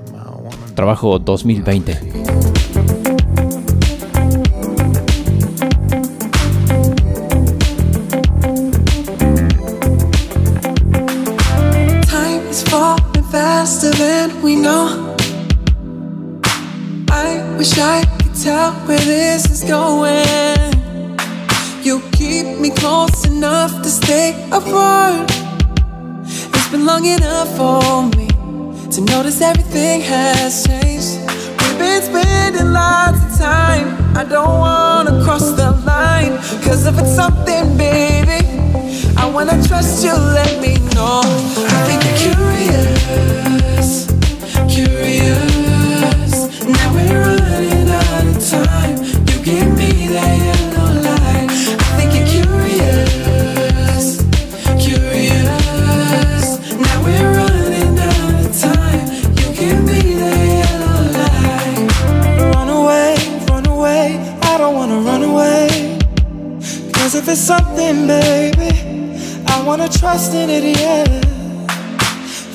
trabajo 0.80 1.20
2020. 1.20 1.94
Time 12.08 12.48
is 12.50 12.64
falling 12.64 13.24
faster 13.30 13.92
than 13.92 14.42
we 14.42 14.56
know. 14.56 15.16
I 17.12 17.44
wish 17.58 17.78
I 17.78 18.06
could 18.18 18.36
tell 18.42 18.72
where 18.88 19.04
this 19.04 19.52
is 19.52 19.64
going. 19.68 20.72
You 21.84 22.00
keep 22.14 22.58
me 22.58 22.70
close 22.70 23.26
enough 23.26 23.82
to 23.84 23.90
stay 23.90 24.32
apart. 24.50 25.30
It's 26.24 26.70
been 26.72 26.86
long 26.86 27.06
enough 27.06 27.50
for 27.58 28.04
me 28.16 28.29
to 28.92 29.02
notice 29.02 29.40
everything 29.42 30.02
has 30.02 30.66
changed. 30.66 31.20
We've 31.60 31.78
been 31.78 32.02
spending 32.02 32.72
lots 32.74 33.22
of 33.24 33.38
time. 33.38 34.18
I 34.18 34.24
don't 34.24 34.58
wanna 34.58 35.24
cross 35.24 35.52
the 35.52 35.72
line. 35.86 36.38
Cause 36.64 36.88
if 36.88 36.98
it's 36.98 37.14
something, 37.14 37.78
baby, 37.78 38.42
I 39.16 39.30
wanna 39.30 39.62
trust 39.68 40.04
you, 40.04 40.14
let 40.14 40.60
me 40.60 40.74
know. 40.96 41.22
I 41.24 41.80
think 41.88 42.02
you're 42.04 42.34
curious, 42.34 44.08
curious. 44.74 46.34
Now 46.66 46.94
we're 46.96 47.38
running 47.38 47.90
out 47.90 48.26
of 48.26 48.38
time. 48.50 48.98
You 49.30 49.38
give 49.46 49.70
me 49.78 50.08
that 50.16 50.36
yellow 50.46 50.92
light. 51.06 51.89
If 67.20 67.28
it's 67.28 67.42
something, 67.42 68.08
baby, 68.08 68.72
I 69.48 69.62
wanna 69.66 69.90
trust 69.90 70.34
in 70.34 70.50
it, 70.50 70.64
yeah. 70.80 71.04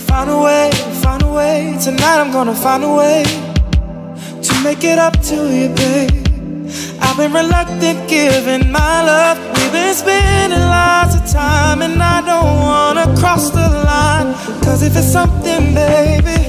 Find 0.09 0.31
a 0.31 0.39
way, 0.39 0.71
find 1.03 1.23
a 1.23 1.31
way. 1.31 1.77
Tonight 1.83 2.19
I'm 2.23 2.33
gonna 2.33 2.55
find 2.55 2.83
a 2.83 2.95
way 2.95 3.25
to 4.47 4.53
make 4.62 4.83
it 4.83 4.99
up 4.99 5.21
to 5.29 5.37
you, 5.57 5.69
babe. 5.69 6.12
I've 6.99 7.17
been 7.19 7.33
reluctant 7.33 8.09
giving 8.09 8.73
my 8.73 9.05
love. 9.05 9.37
We've 9.57 9.73
been 9.73 9.95
spending 9.95 10.59
lots 10.59 11.15
of 11.15 11.25
time, 11.31 11.83
and 11.83 12.03
I 12.03 12.23
don't 12.31 12.57
wanna 12.71 13.07
cross 13.21 13.51
the 13.51 13.69
line. 13.91 14.33
Cause 14.65 14.83
if 14.83 14.97
it's 14.97 15.12
something, 15.12 15.75
baby, 15.75 16.41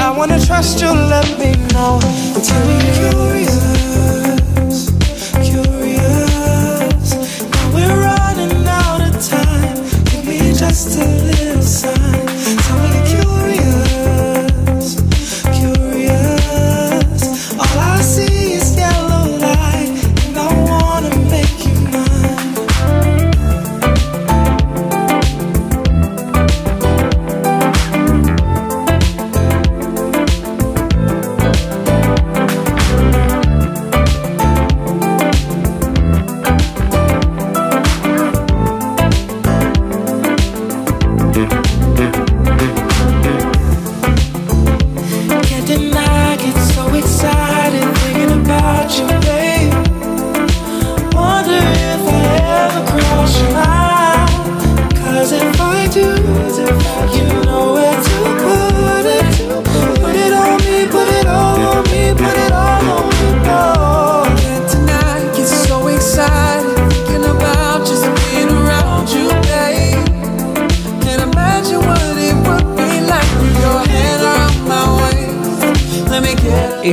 I 0.00 0.10
wanna 0.18 0.44
trust 0.44 0.80
you, 0.80 0.90
let 0.90 1.28
me 1.38 1.52
know. 1.72 2.00
Tell 2.48 2.64
me 2.70 2.78
curious, 2.98 3.75
me 10.84 11.32
just 11.32 12.15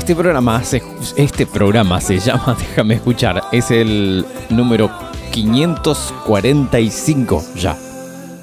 Este 0.03 0.17
programa, 0.17 0.61
se, 0.65 0.83
este 1.15 1.47
programa 1.47 2.01
se 2.01 2.19
llama 2.19 2.57
Déjame 2.59 2.95
escuchar. 2.95 3.41
Es 3.53 3.71
el 3.71 4.25
número 4.49 4.91
545 5.31 7.41
ya. 7.55 7.77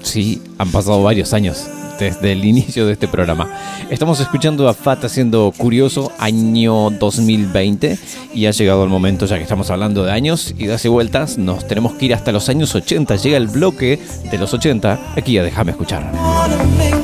Sí, 0.00 0.40
han 0.56 0.70
pasado 0.70 1.02
varios 1.02 1.34
años 1.34 1.68
desde 1.98 2.32
el 2.32 2.46
inicio 2.46 2.86
de 2.86 2.94
este 2.94 3.08
programa. 3.08 3.50
Estamos 3.90 4.20
escuchando 4.20 4.70
a 4.70 4.74
Fat 4.74 5.04
haciendo 5.04 5.52
Curioso 5.54 6.10
año 6.18 6.88
2020 6.88 7.98
y 8.32 8.46
ha 8.46 8.52
llegado 8.52 8.82
el 8.82 8.88
momento, 8.88 9.26
ya 9.26 9.36
que 9.36 9.42
estamos 9.42 9.70
hablando 9.70 10.04
de 10.04 10.12
años 10.12 10.54
y 10.56 10.64
de 10.64 10.72
hace 10.72 10.88
vueltas, 10.88 11.36
nos 11.36 11.68
tenemos 11.68 11.92
que 11.92 12.06
ir 12.06 12.14
hasta 12.14 12.32
los 12.32 12.48
años 12.48 12.74
80. 12.74 13.16
Llega 13.16 13.36
el 13.36 13.48
bloque 13.48 13.98
de 14.30 14.38
los 14.38 14.54
80 14.54 15.12
aquí 15.14 15.36
a 15.36 15.42
Déjame 15.42 15.72
escuchar. 15.72 16.10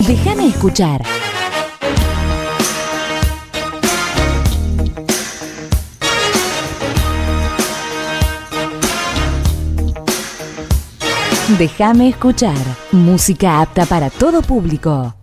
Déjame 0.07 0.47
escuchar. 0.47 1.03
Déjame 11.49 12.09
escuchar. 12.09 12.57
Música 12.91 13.61
apta 13.61 13.87
para 13.87 14.11
todo 14.11 14.43
público. 14.43 15.15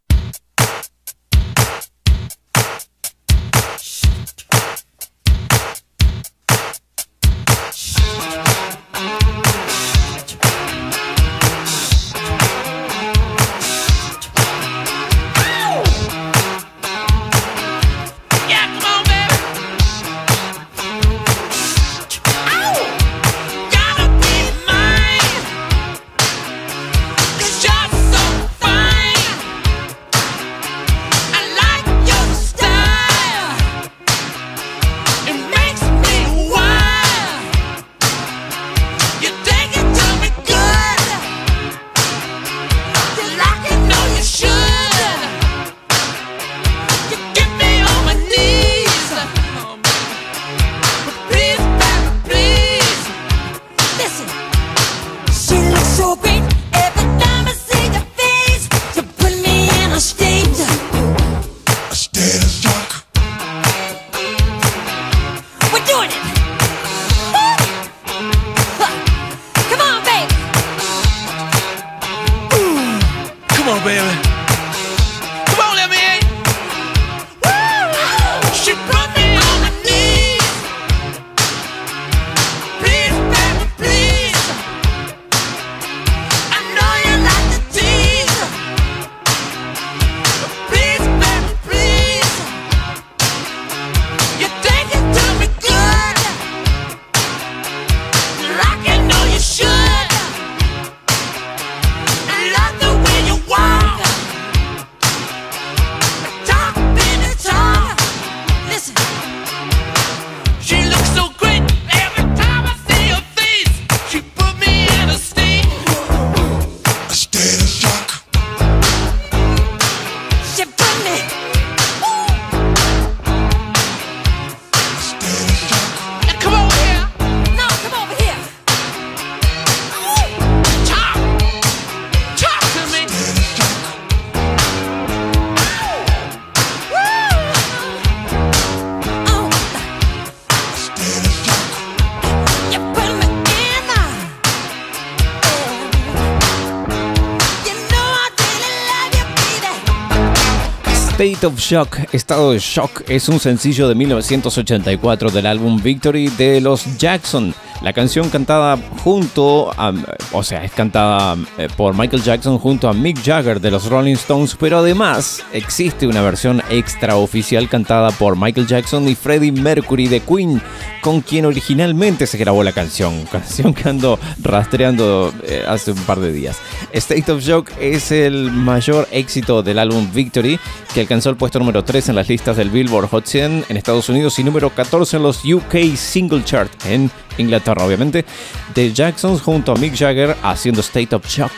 Of 151.44 151.60
Shock, 151.60 152.14
Estado 152.14 152.52
de 152.54 152.60
Shock, 152.60 153.04
es 153.10 153.28
un 153.28 153.40
sencillo 153.40 153.90
de 153.90 153.96
1984 153.96 155.30
del 155.30 155.46
álbum 155.46 155.82
Victory 155.82 156.28
de 156.30 156.62
los 156.62 156.98
Jackson. 156.98 157.54
La 157.84 157.92
canción 157.92 158.30
cantada 158.30 158.78
junto 159.04 159.70
a, 159.78 159.94
o 160.32 160.42
sea, 160.42 160.64
es 160.64 160.72
cantada 160.72 161.36
eh, 161.58 161.68
por 161.76 161.94
Michael 161.98 162.24
Jackson 162.24 162.58
junto 162.58 162.88
a 162.88 162.94
Mick 162.94 163.22
Jagger 163.22 163.60
de 163.60 163.72
los 163.72 163.90
Rolling 163.90 164.14
Stones, 164.14 164.56
pero 164.58 164.78
además 164.78 165.44
existe 165.52 166.08
una 166.08 166.22
versión 166.22 166.64
extraoficial 166.70 167.68
cantada 167.68 168.12
por 168.12 168.38
Michael 168.38 168.68
Jackson 168.68 169.06
y 169.10 169.16
Freddie 169.16 169.52
Mercury 169.52 170.08
de 170.08 170.22
Queen, 170.22 170.62
con 171.02 171.20
quien 171.20 171.46
originalmente 171.46 172.26
se 172.26 172.38
grabó 172.38 172.64
la 172.64 172.72
canción, 172.72 173.26
canción 173.32 173.74
que 173.74 173.90
ando 173.90 174.18
rastreando 174.42 175.34
eh, 175.44 175.66
hace 175.68 175.92
un 175.92 176.02
par 176.04 176.22
de 176.22 176.32
días. 176.32 176.60
State 176.94 177.30
of 177.34 177.42
Shock 177.42 177.70
es 177.82 178.14
el 178.14 178.50
mayor 178.50 179.10
éxito 179.12 179.62
del 179.62 179.78
álbum 179.78 180.10
Victory, 180.14 180.58
que 180.94 181.02
alcanzó 181.02 181.30
el 181.32 181.36
puesto 181.36 181.60
número 181.60 181.84
3 181.84 182.08
en 182.08 182.16
las 182.16 182.30
listas 182.30 182.56
del 182.56 182.70
Billboard 182.70 183.10
Hot 183.10 183.26
100 183.26 183.66
en 183.68 183.76
Estados 183.76 184.08
Unidos 184.08 184.40
y 184.40 184.46
número 184.46 184.70
14 184.70 185.18
en 185.18 185.24
los 185.24 185.44
UK 185.44 185.98
Single 185.98 186.46
Chart 186.46 186.72
en 186.86 187.12
Inglaterra, 187.38 187.86
obviamente, 187.86 188.26
de 188.74 188.94
Jacksons 188.94 189.42
junto 189.42 189.72
a 189.72 189.76
Mick 189.76 189.96
Jagger 189.96 190.36
haciendo 190.44 190.82
State 190.82 191.16
of 191.16 191.28
Shock. 191.28 191.52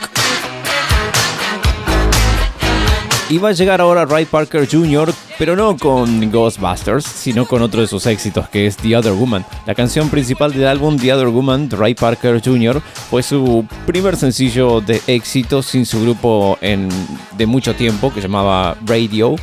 Iba 3.28 3.48
a 3.48 3.52
llegar 3.52 3.80
ahora 3.80 4.04
Ray 4.04 4.24
Parker 4.24 4.68
Jr., 4.70 5.12
pero 5.36 5.56
no 5.56 5.76
con 5.76 6.30
Ghostbusters, 6.30 7.04
sino 7.04 7.44
con 7.44 7.60
otro 7.60 7.80
de 7.80 7.88
sus 7.88 8.06
éxitos, 8.06 8.48
que 8.48 8.68
es 8.68 8.76
The 8.76 8.96
Other 8.96 9.14
Woman. 9.14 9.44
La 9.66 9.74
canción 9.74 10.08
principal 10.10 10.52
del 10.52 10.68
álbum 10.68 10.96
The 10.96 11.12
Other 11.12 11.26
Woman 11.26 11.68
de 11.68 11.76
Ray 11.76 11.94
Parker 11.94 12.40
Jr. 12.42 12.80
fue 13.10 13.24
su 13.24 13.66
primer 13.84 14.16
sencillo 14.16 14.80
de 14.80 15.02
éxito 15.08 15.60
sin 15.60 15.86
su 15.86 16.00
grupo 16.02 16.56
en, 16.60 16.88
de 17.36 17.46
mucho 17.46 17.74
tiempo, 17.74 18.14
que 18.14 18.20
llamaba 18.20 18.76
Radio 18.86 19.34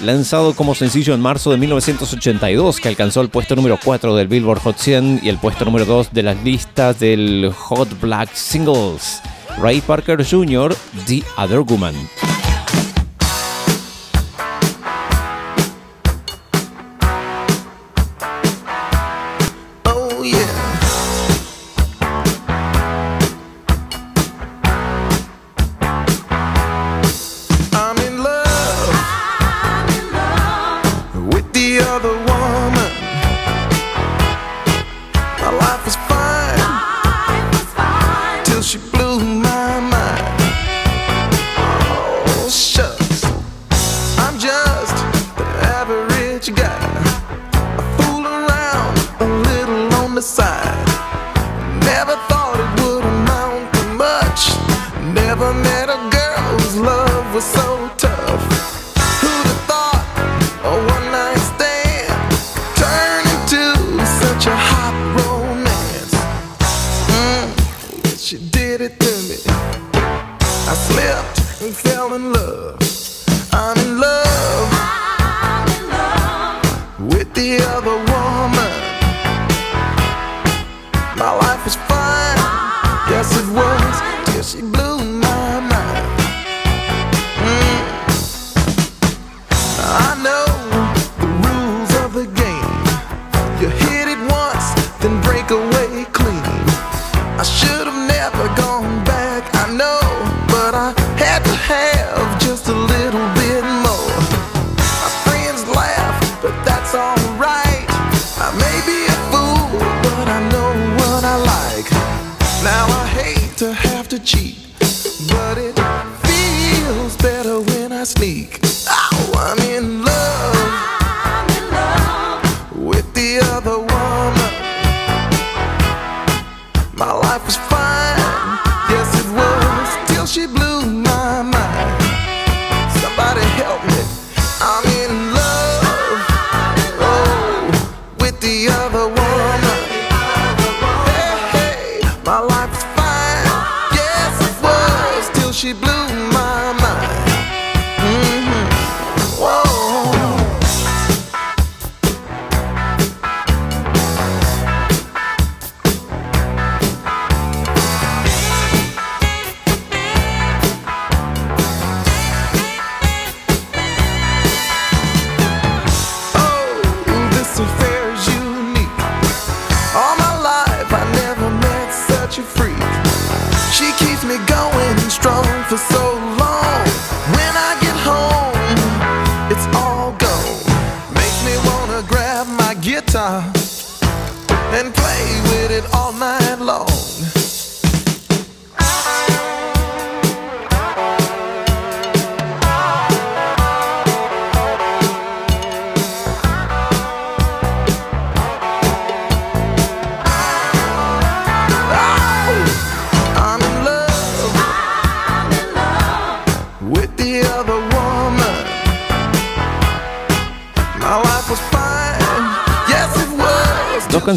lanzado 0.00 0.54
como 0.54 0.74
sencillo 0.74 1.14
en 1.14 1.20
marzo 1.20 1.50
de 1.50 1.56
1982, 1.56 2.80
que 2.80 2.88
alcanzó 2.88 3.20
el 3.20 3.28
puesto 3.28 3.56
número 3.56 3.78
4 3.82 4.14
del 4.16 4.28
Billboard 4.28 4.60
Hot 4.60 4.78
100 4.78 5.20
y 5.22 5.28
el 5.28 5.38
puesto 5.38 5.64
número 5.64 5.84
2 5.84 6.12
de 6.12 6.22
las 6.22 6.42
listas 6.44 6.98
del 6.98 7.52
Hot 7.56 8.00
Black 8.00 8.32
Singles. 8.34 9.20
Ray 9.60 9.80
Parker 9.80 10.24
Jr., 10.24 10.74
The 11.06 11.22
Other 11.36 11.60
Woman. 11.60 11.94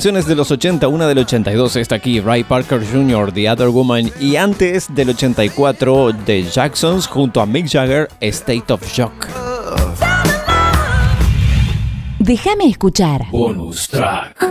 Canciones 0.02 0.26
de 0.26 0.34
los 0.34 0.49
80, 0.49 0.88
una 0.88 1.06
del 1.06 1.20
82 1.20 1.76
está 1.76 1.93
aquí, 1.93 2.20
Ray 2.20 2.43
Parker 2.43 2.84
Jr., 2.84 3.32
The 3.32 3.52
Other 3.52 3.68
Woman, 3.68 4.10
y 4.20 4.36
antes 4.36 4.88
del 4.95 5.12
84 5.12 6.12
de 6.26 6.41
Jacksons 6.41 7.06
junto 7.06 7.39
a 7.39 7.45
Mick 7.45 7.68
Jagger, 7.70 8.10
State 8.20 8.74
of 8.74 8.84
Shock. 8.84 9.28
Déjame 12.18 12.66
escuchar. 12.66 13.28
Bonus 13.30 13.88
track. 13.89 14.51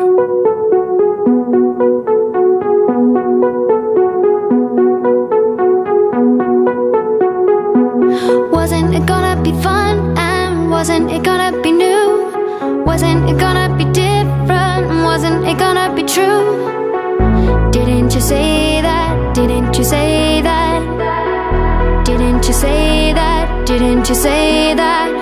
you 24.10 24.16
say 24.16 24.74
that 24.74 25.19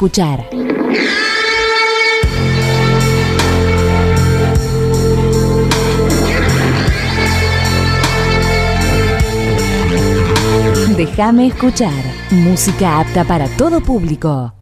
escuchar. 0.00 0.48
Déjame 10.96 11.48
escuchar. 11.48 11.92
Música 12.30 13.00
apta 13.00 13.24
para 13.24 13.46
todo 13.58 13.82
público. 13.82 14.59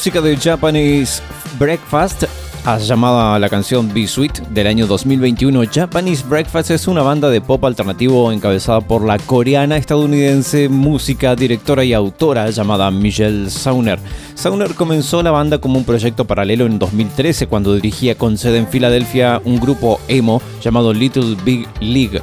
Música 0.00 0.22
de 0.22 0.34
Japanese 0.34 1.22
Breakfast, 1.58 2.24
has 2.64 2.88
llamada 2.88 3.38
la 3.38 3.50
canción 3.50 3.92
Be 3.92 4.06
Sweet 4.06 4.48
del 4.48 4.66
año 4.66 4.86
2021. 4.86 5.64
Japanese 5.70 6.24
Breakfast 6.26 6.70
es 6.70 6.88
una 6.88 7.02
banda 7.02 7.28
de 7.28 7.42
pop 7.42 7.62
alternativo 7.66 8.32
encabezada 8.32 8.80
por 8.80 9.04
la 9.04 9.18
coreana 9.18 9.76
estadounidense 9.76 10.70
música, 10.70 11.36
directora 11.36 11.84
y 11.84 11.92
autora 11.92 12.48
llamada 12.48 12.90
Michelle 12.90 13.50
Sauner. 13.50 13.98
Sauner 14.34 14.74
comenzó 14.74 15.22
la 15.22 15.32
banda 15.32 15.58
como 15.58 15.76
un 15.76 15.84
proyecto 15.84 16.24
paralelo 16.24 16.64
en 16.64 16.78
2013 16.78 17.46
cuando 17.46 17.74
dirigía 17.74 18.14
con 18.14 18.38
sede 18.38 18.56
en 18.56 18.68
Filadelfia 18.68 19.42
un 19.44 19.60
grupo 19.60 20.00
emo 20.08 20.40
llamado 20.62 20.94
Little 20.94 21.36
Big 21.44 21.68
League 21.80 22.22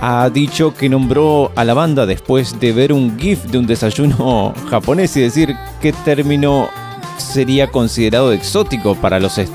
ha 0.00 0.30
dicho 0.30 0.72
que 0.72 0.88
nombró 0.88 1.50
a 1.56 1.64
la 1.64 1.74
banda 1.74 2.06
después 2.06 2.58
de 2.58 2.72
ver 2.72 2.92
un 2.92 3.18
GIF 3.18 3.44
de 3.46 3.58
un 3.58 3.66
desayuno 3.66 4.54
japonés 4.70 5.14
y 5.16 5.20
decir 5.20 5.54
qué 5.82 5.92
término 5.92 6.70
sería 7.22 7.68
considerado 7.70 8.32
exótico 8.32 8.94
para 8.94 9.20
los 9.20 9.38
est- 9.38 9.52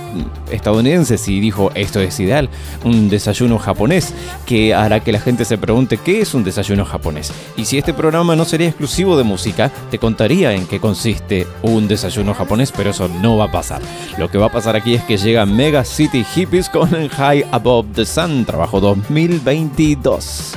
estadounidenses 0.51 1.27
y 1.27 1.39
dijo 1.39 1.71
esto 1.75 1.99
es 1.99 2.19
ideal, 2.19 2.49
un 2.83 3.09
desayuno 3.09 3.57
japonés 3.59 4.13
que 4.45 4.73
hará 4.73 4.99
que 5.01 5.11
la 5.11 5.19
gente 5.19 5.45
se 5.45 5.57
pregunte 5.57 5.97
qué 5.97 6.21
es 6.21 6.33
un 6.33 6.43
desayuno 6.43 6.85
japonés. 6.85 7.31
Y 7.57 7.65
si 7.65 7.77
este 7.77 7.93
programa 7.93 8.35
no 8.35 8.45
sería 8.45 8.67
exclusivo 8.67 9.17
de 9.17 9.23
música, 9.23 9.71
te 9.91 9.99
contaría 9.99 10.53
en 10.53 10.65
qué 10.67 10.79
consiste 10.79 11.47
un 11.61 11.87
desayuno 11.87 12.33
japonés, 12.33 12.71
pero 12.75 12.91
eso 12.91 13.07
no 13.21 13.37
va 13.37 13.45
a 13.45 13.51
pasar. 13.51 13.81
Lo 14.17 14.29
que 14.29 14.37
va 14.37 14.47
a 14.47 14.51
pasar 14.51 14.75
aquí 14.75 14.93
es 14.95 15.03
que 15.03 15.17
llega 15.17 15.45
Mega 15.45 15.83
City 15.83 16.23
Hippies 16.23 16.69
con 16.69 16.89
High 17.09 17.45
Above 17.51 17.87
the 17.95 18.05
Sun, 18.05 18.45
trabajo 18.45 18.79
2022. 18.79 20.55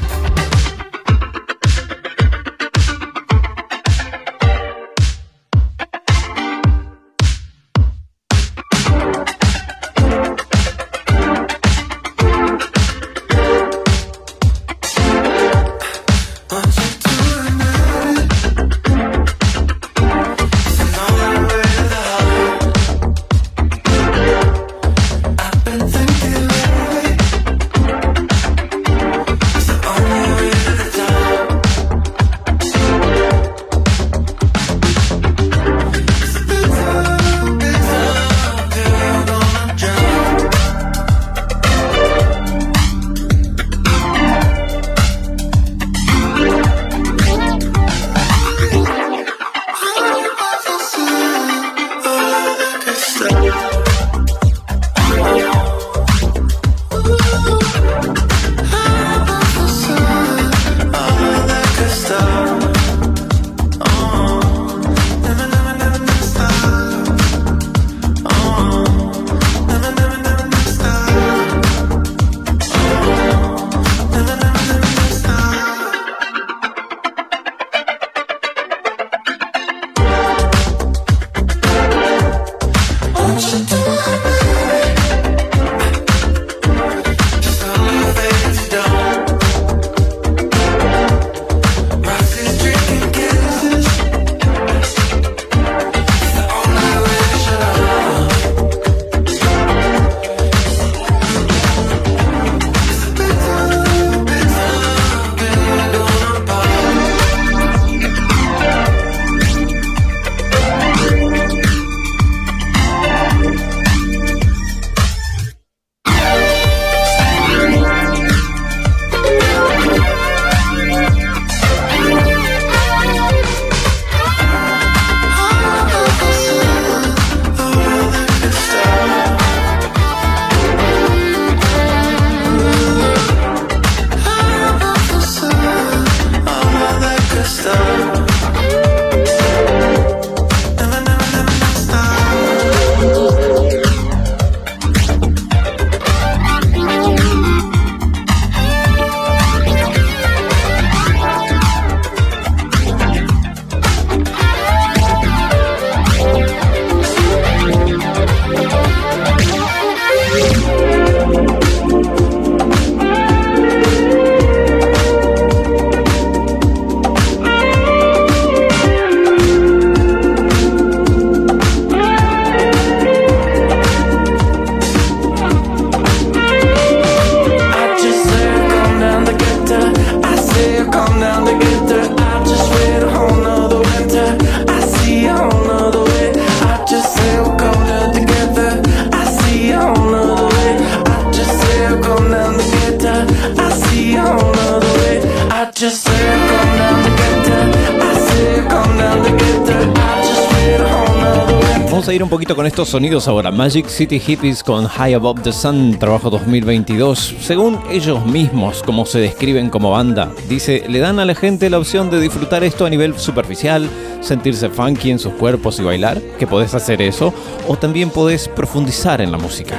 Vamos 202.09 202.15
a 202.15 202.17
ir 202.17 202.23
un 202.23 202.31
poquito 202.31 202.57
con 202.57 202.67
estos 202.67 202.89
sonidos 202.89 203.29
ahora. 203.29 203.51
Magic 203.51 203.87
City 203.87 204.19
Hippies 204.19 204.63
con 204.63 204.87
High 204.87 205.13
Above 205.13 205.43
the 205.43 205.53
Sun, 205.53 205.99
trabajo 205.99 206.31
2022. 206.31 207.35
Según 207.39 207.79
ellos 207.91 208.25
mismos, 208.25 208.83
como 208.83 209.05
se 209.05 209.19
describen 209.19 209.69
como 209.69 209.91
banda, 209.91 210.33
dice, 210.49 210.87
le 210.89 211.01
dan 211.01 211.19
a 211.19 211.27
la 211.27 211.35
gente 211.35 211.69
la 211.69 211.79
opción 211.79 212.09
de 212.09 212.19
disfrutar 212.19 212.65
esto 212.65 212.87
a 212.87 212.89
nivel 212.89 213.19
superficial, 213.19 213.91
sentirse 214.23 214.71
funky 214.71 215.11
en 215.11 215.19
sus 215.19 215.35
cuerpos 215.35 215.81
y 215.81 215.83
bailar, 215.83 216.19
que 216.39 216.47
podés 216.47 216.75
hacer 216.75 217.03
eso, 217.03 217.35
o 217.69 217.77
también 217.77 218.09
podés 218.09 218.49
profundizar 218.49 219.21
en 219.21 219.31
la 219.31 219.37
música. 219.37 219.79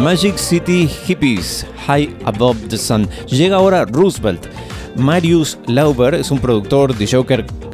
Magic 0.00 0.38
City 0.38 0.88
Hippies, 0.88 1.66
High 1.86 2.16
Above 2.24 2.56
the 2.70 2.78
Sun. 2.78 3.10
Llega 3.26 3.56
ahora 3.56 3.84
Roosevelt. 3.84 4.46
Marius 4.96 5.58
Lauber 5.66 6.14
es 6.14 6.30
un 6.30 6.38
productor, 6.38 6.96
DJ, 6.96 7.24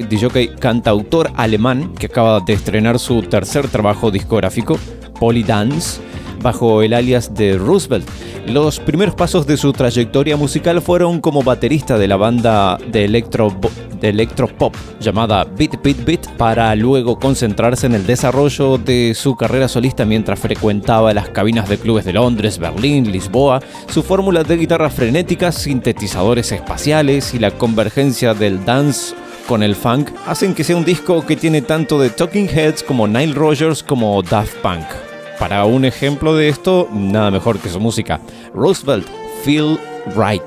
DJ 0.09 0.55
cantautor 0.59 1.31
alemán 1.37 1.93
que 1.95 2.07
acaba 2.07 2.41
de 2.41 2.53
estrenar 2.53 2.99
su 2.99 3.23
tercer 3.23 3.69
trabajo 3.69 4.11
discográfico, 4.11 4.79
Polydance. 5.19 6.01
Bajo 6.41 6.83
el 6.83 6.95
alias 6.95 7.35
de 7.35 7.59
Roosevelt. 7.59 8.09
Los 8.47 8.81
primeros 8.81 9.15
pasos 9.15 9.47
de 9.47 9.57
su 9.57 9.73
trayectoria 9.73 10.37
musical 10.37 10.81
fueron 10.81 11.21
como 11.21 11.43
baterista 11.43 11.99
de 11.99 12.09
la 12.09 12.17
banda 12.17 12.79
de 12.91 13.05
electro 13.05 13.55
de 14.01 14.11
electropop 14.11 14.75
llamada 15.01 15.45
Beat 15.45 15.83
Beat 15.83 16.05
Beat 16.05 16.37
para 16.37 16.75
luego 16.75 17.19
concentrarse 17.19 17.87
en 17.87 17.95
el 17.95 18.07
desarrollo 18.07 18.79
de 18.79 19.13
su 19.15 19.37
carrera 19.37 19.69
solista 19.69 20.05
mientras 20.05 20.39
frecuentaba 20.39 21.13
las 21.13 21.29
cabinas 21.31 21.69
de 21.69 21.79
clubes 21.79 22.05
de 22.05 22.13
Londres, 22.13 22.59
Berlín, 22.59 23.11
Lisboa. 23.11 23.61
Su 23.89 24.03
fórmula 24.03 24.45
de 24.45 24.57
guitarra 24.57 24.91
frenética, 24.91 25.53
sintetizadores 25.53 26.53
espaciales 26.53 27.35
y 27.35 27.39
la 27.39 27.51
convergencia 27.51 28.35
del 28.35 28.65
dance 28.65 29.15
con 29.49 29.63
el 29.63 29.75
funk 29.75 30.11
hacen 30.27 30.55
que 30.55 30.63
sea 30.63 30.77
un 30.77 30.85
disco 30.85 31.25
que 31.25 31.37
tiene 31.37 31.63
tanto 31.63 31.99
de 31.99 32.11
Talking 32.11 32.49
Heads 32.49 32.83
como 32.83 33.09
Nile 33.09 33.35
Rogers 33.35 33.83
como 33.83 34.23
Daft 34.23 34.57
Punk. 34.57 35.08
Para 35.39 35.65
un 35.67 35.85
ejemplo 35.85 36.35
de 36.35 36.49
esto, 36.49 36.89
nada 36.93 37.31
mejor 37.31 37.61
que 37.61 37.69
su 37.69 37.79
música. 37.79 38.21
Roosevelt, 38.53 39.07
Feel 39.45 39.79
Right. 40.17 40.43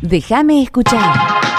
Déjame 0.00 0.62
escuchar. 0.62 1.49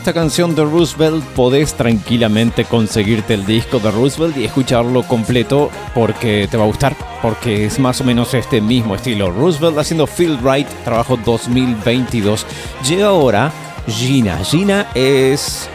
Esta 0.00 0.14
canción 0.14 0.54
de 0.54 0.64
Roosevelt, 0.64 1.22
podés 1.36 1.74
tranquilamente 1.74 2.64
conseguirte 2.64 3.34
el 3.34 3.44
disco 3.44 3.80
de 3.80 3.90
Roosevelt 3.90 4.34
y 4.38 4.46
escucharlo 4.46 5.02
completo 5.02 5.70
porque 5.92 6.48
te 6.50 6.56
va 6.56 6.64
a 6.64 6.68
gustar, 6.68 6.96
porque 7.20 7.66
es 7.66 7.78
más 7.78 8.00
o 8.00 8.04
menos 8.04 8.32
este 8.32 8.62
mismo 8.62 8.94
estilo. 8.94 9.30
Roosevelt 9.30 9.76
haciendo 9.76 10.06
Feel 10.06 10.38
Right, 10.42 10.66
trabajo 10.84 11.18
2022. 11.18 12.46
Llega 12.88 13.08
ahora 13.08 13.52
Gina. 13.88 14.38
Gina 14.38 14.86
es 14.94 15.68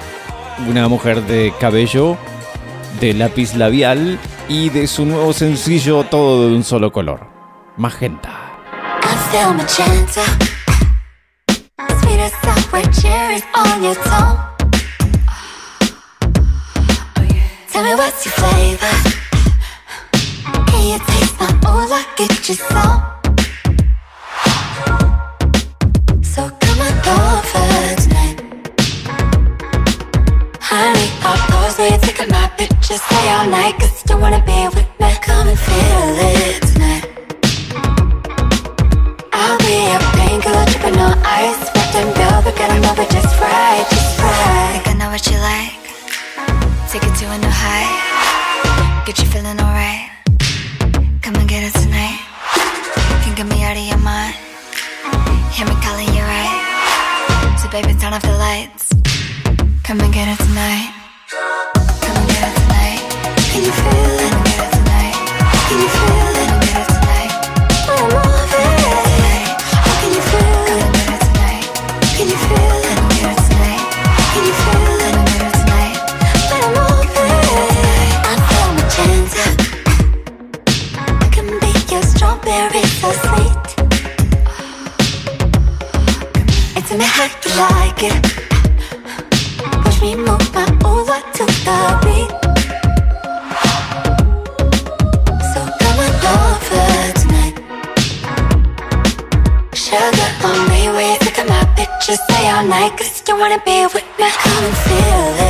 una 0.68 0.88
mujer 0.88 1.22
de 1.28 1.54
cabello, 1.60 2.18
de 3.00 3.14
lápiz 3.14 3.54
labial 3.54 4.18
y 4.50 4.70
de 4.70 4.88
su 4.88 5.06
nuevo 5.06 5.34
sencillo 5.34 6.04
todo 6.04 6.50
de 6.50 6.56
un 6.56 6.64
solo 6.64 6.92
color. 6.92 7.28
Magenta. 7.78 8.58
Sour 13.40 13.68
on 13.68 13.84
your 13.84 13.96
tongue. 13.96 14.38
Tell 17.70 17.84
me 17.84 17.96
what's 17.96 18.26
your 18.26 18.34
flavor. 18.34 19.15
우리 90.06 90.16
뭔가 90.18 90.64
올라탔다니 90.88 92.28
So 95.42 95.60
come 95.80 96.00
on 96.00 96.14
over 96.30 97.14
tonight. 97.16 97.58
Sugar 99.74 100.30
on 100.44 100.70
me, 100.70 100.90
we 100.90 101.18
think 101.18 101.40
I'm 101.40 101.50
Just 102.06 102.22
stay 102.26 102.50
all 102.52 102.64
night. 102.68 102.96
Cause 102.96 103.24
you 103.28 103.36
wanna 103.36 103.60
be 103.66 103.86
with 103.86 104.06
me 104.20 104.30
Come 104.30 104.64
and 104.64 104.78
feel 104.78 105.40
it. 105.40 105.45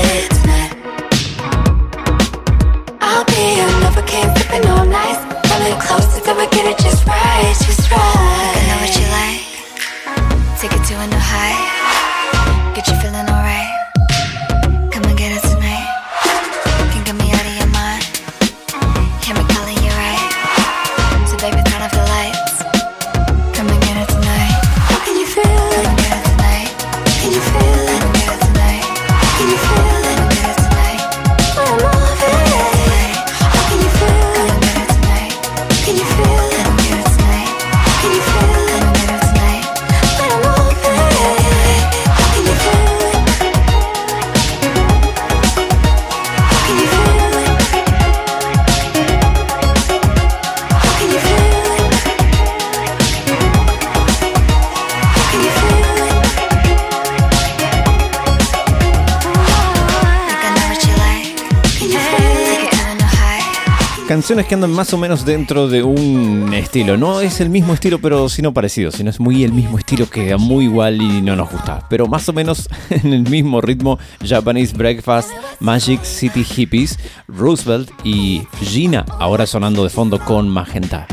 que 64.47 64.53
andan 64.53 64.71
más 64.71 64.93
o 64.93 64.97
menos 64.97 65.25
dentro 65.25 65.67
de 65.67 65.83
un 65.83 66.53
estilo. 66.53 66.97
No 66.97 67.21
es 67.21 67.41
el 67.41 67.49
mismo 67.49 67.73
estilo, 67.73 67.99
pero 67.99 68.29
sino 68.29 68.53
parecido. 68.53 68.91
Sino 68.91 69.09
es 69.09 69.19
muy 69.19 69.43
el 69.43 69.51
mismo 69.51 69.77
estilo 69.77 70.09
que 70.09 70.35
muy 70.37 70.65
igual 70.65 71.01
y 71.01 71.21
no 71.21 71.35
nos 71.35 71.51
gusta. 71.51 71.85
Pero 71.89 72.07
más 72.07 72.27
o 72.29 72.33
menos 72.33 72.69
en 72.89 73.13
el 73.13 73.23
mismo 73.23 73.61
ritmo: 73.61 73.97
Japanese 74.23 74.75
Breakfast, 74.75 75.31
Magic 75.59 76.03
City 76.03 76.43
Hippies, 76.43 76.99
Roosevelt 77.27 77.89
y 78.03 78.43
Gina, 78.61 79.05
ahora 79.19 79.45
sonando 79.45 79.83
de 79.83 79.89
fondo 79.89 80.19
con 80.19 80.49
Magenta. 80.49 81.07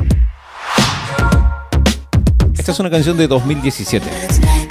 Esta 2.55 2.73
es 2.73 2.81
una 2.81 2.91
canción 2.91 3.17
de 3.17 3.29
2017. 3.29 4.62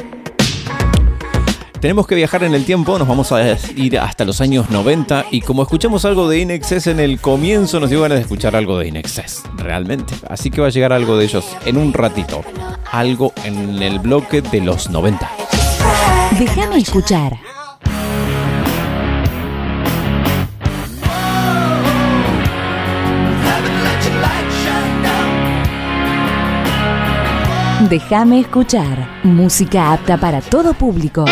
Tenemos 1.82 2.06
que 2.06 2.14
viajar 2.14 2.44
en 2.44 2.54
el 2.54 2.64
tiempo, 2.64 3.00
nos 3.00 3.08
vamos 3.08 3.32
a 3.32 3.58
ir 3.76 3.98
hasta 3.98 4.24
los 4.24 4.40
años 4.40 4.70
90 4.70 5.26
y 5.32 5.42
como 5.42 5.64
escuchamos 5.64 6.06
algo 6.06 6.30
de 6.30 6.38
Inexcess 6.38 6.86
en 6.86 7.00
el 7.00 7.20
comienzo, 7.20 7.80
nos 7.80 7.90
dio 7.90 8.04
ganas 8.04 8.20
de 8.20 8.22
escuchar 8.22 8.56
algo 8.56 8.78
de 8.78 8.90
Inexcess, 8.90 9.42
realmente. 9.56 10.14
Así 10.30 10.52
que 10.52 10.62
va 10.62 10.68
a 10.68 10.70
llegar 10.70 10.94
algo 10.94 11.18
de 11.18 11.26
ellos 11.26 11.58
en 11.66 11.78
un 11.78 11.92
ratito, 11.92 12.44
algo 12.92 13.34
en 13.46 13.82
el 13.82 13.98
bloque 13.98 14.44
de 14.44 14.62
los 14.62 14.92
90. 14.92 15.28
Déjame 16.38 16.78
escuchar. 16.78 17.36
Déjame 27.90 28.42
escuchar. 28.42 29.22
Música 29.24 29.94
apta 29.94 30.16
para 30.18 30.42
todo 30.42 30.76
público. 30.76 31.26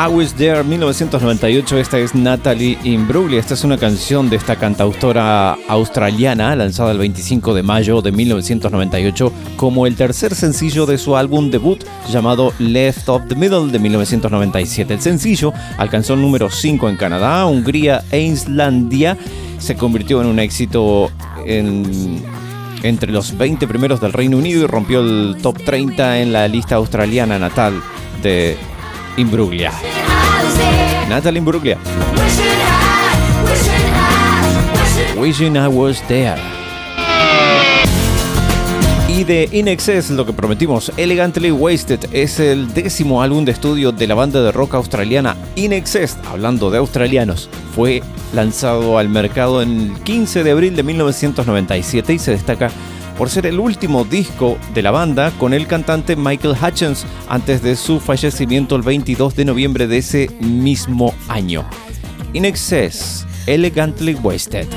I 0.00 0.06
Was 0.06 0.32
There 0.34 0.62
1998, 0.62 1.76
esta 1.76 1.98
es 1.98 2.14
Natalie 2.14 2.78
Imbruglia. 2.84 3.40
Esta 3.40 3.54
es 3.54 3.64
una 3.64 3.76
canción 3.78 4.30
de 4.30 4.36
esta 4.36 4.54
cantautora 4.54 5.58
australiana 5.66 6.54
lanzada 6.54 6.92
el 6.92 6.98
25 6.98 7.52
de 7.52 7.64
mayo 7.64 8.00
de 8.00 8.12
1998 8.12 9.32
como 9.56 9.88
el 9.88 9.96
tercer 9.96 10.36
sencillo 10.36 10.86
de 10.86 10.98
su 10.98 11.16
álbum 11.16 11.50
debut 11.50 11.82
llamado 12.08 12.52
Left 12.60 13.08
of 13.08 13.22
the 13.26 13.34
Middle 13.34 13.72
de 13.72 13.80
1997. 13.80 14.94
El 14.94 15.00
sencillo 15.00 15.52
alcanzó 15.78 16.14
el 16.14 16.20
número 16.20 16.48
5 16.48 16.88
en 16.88 16.96
Canadá, 16.96 17.44
Hungría 17.46 18.04
e 18.12 18.20
Islandia. 18.20 19.16
Se 19.58 19.74
convirtió 19.74 20.20
en 20.20 20.28
un 20.28 20.38
éxito 20.38 21.10
en 21.44 22.22
entre 22.84 23.10
los 23.10 23.36
20 23.36 23.66
primeros 23.66 24.00
del 24.00 24.12
Reino 24.12 24.36
Unido 24.36 24.62
y 24.62 24.66
rompió 24.68 25.00
el 25.00 25.38
top 25.42 25.60
30 25.64 26.20
en 26.20 26.32
la 26.32 26.46
lista 26.46 26.76
australiana 26.76 27.36
natal 27.36 27.82
de 28.22 28.56
Imbruglia. 29.18 29.72
Natalie 31.08 31.38
Imbruglia. 31.38 31.76
Wishing 35.18 35.56
I 35.56 35.66
Was 35.66 36.00
There. 36.06 36.40
Y 39.08 39.24
de 39.24 39.48
In 39.50 39.66
Excess, 39.66 40.10
lo 40.10 40.24
que 40.24 40.32
prometimos, 40.32 40.92
Elegantly 40.96 41.50
Wasted, 41.50 41.98
es 42.12 42.38
el 42.38 42.72
décimo 42.72 43.20
álbum 43.20 43.44
de 43.44 43.50
estudio 43.50 43.90
de 43.90 44.06
la 44.06 44.14
banda 44.14 44.40
de 44.40 44.52
rock 44.52 44.74
australiana 44.74 45.36
In 45.56 45.72
Excess, 45.72 46.16
hablando 46.30 46.70
de 46.70 46.78
australianos. 46.78 47.50
Fue 47.74 48.04
lanzado 48.32 48.98
al 48.98 49.08
mercado 49.08 49.62
el 49.62 49.94
15 50.04 50.44
de 50.44 50.50
abril 50.52 50.76
de 50.76 50.84
1997 50.84 52.14
y 52.14 52.18
se 52.20 52.30
destaca 52.30 52.70
por 53.18 53.28
ser 53.28 53.46
el 53.46 53.58
último 53.58 54.04
disco 54.04 54.56
de 54.72 54.80
la 54.80 54.92
banda 54.92 55.32
con 55.32 55.52
el 55.52 55.66
cantante 55.66 56.14
Michael 56.14 56.54
Hutchins 56.54 57.04
antes 57.28 57.60
de 57.62 57.74
su 57.74 57.98
fallecimiento 57.98 58.76
el 58.76 58.82
22 58.82 59.34
de 59.34 59.44
noviembre 59.44 59.88
de 59.88 59.98
ese 59.98 60.30
mismo 60.40 61.12
año. 61.28 61.68
In 62.32 62.44
Excess, 62.44 63.26
Elegantly 63.46 64.14
Wasted. 64.14 64.68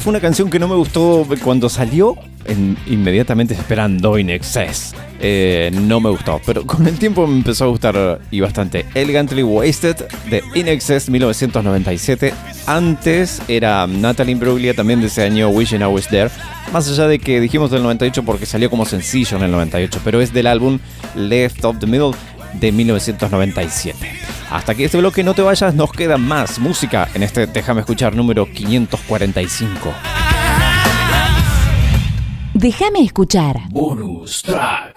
fue 0.00 0.10
una 0.10 0.20
canción 0.20 0.50
que 0.50 0.58
no 0.58 0.68
me 0.68 0.76
gustó 0.76 1.26
cuando 1.42 1.68
salió. 1.68 2.16
Inmediatamente 2.86 3.54
esperando 3.54 4.18
In 4.18 4.30
Excess. 4.30 4.94
Eh, 5.20 5.70
no 5.72 6.00
me 6.00 6.08
gustó, 6.10 6.40
pero 6.44 6.66
con 6.66 6.86
el 6.86 6.98
tiempo 6.98 7.26
me 7.26 7.36
empezó 7.36 7.64
a 7.64 7.68
gustar 7.68 8.20
y 8.30 8.40
bastante. 8.40 8.86
Elegantly 8.94 9.42
Wasted 9.42 9.96
de 10.30 10.42
In 10.54 10.66
Excess 10.68 11.10
1997. 11.10 12.32
Antes 12.66 13.42
era 13.46 13.86
Natalie 13.86 14.32
Imbruglia 14.32 14.74
también 14.74 15.00
de 15.00 15.08
ese 15.08 15.22
año, 15.22 15.50
Wishing 15.50 15.82
I 15.82 15.84
Was 15.84 16.08
There. 16.08 16.30
Más 16.72 16.88
allá 16.88 17.06
de 17.06 17.18
que 17.18 17.40
dijimos 17.40 17.70
del 17.70 17.82
98 17.82 18.22
porque 18.24 18.46
salió 18.46 18.70
como 18.70 18.86
sencillo 18.86 19.36
en 19.36 19.44
el 19.44 19.50
98, 19.50 20.00
pero 20.02 20.20
es 20.20 20.32
del 20.32 20.46
álbum 20.46 20.78
Left 21.14 21.64
of 21.64 21.78
the 21.78 21.86
Middle 21.86 22.12
de 22.54 22.72
1997. 22.72 24.19
Hasta 24.50 24.74
que 24.74 24.84
este 24.84 24.98
bloque 24.98 25.22
no 25.22 25.34
te 25.34 25.42
vayas, 25.42 25.74
nos 25.74 25.92
queda 25.92 26.16
más 26.16 26.58
música 26.58 27.08
en 27.14 27.22
este 27.22 27.46
Déjame 27.46 27.80
escuchar 27.80 28.14
número 28.16 28.46
545. 28.46 29.92
Déjame 32.54 33.02
escuchar. 33.04 33.60
Bonus 33.70 34.42
track. 34.42 34.89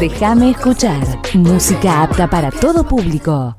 Déjame 0.00 0.50
escuchar. 0.50 1.00
Música 1.34 2.02
apta 2.02 2.26
para 2.26 2.50
todo 2.50 2.84
público. 2.84 3.54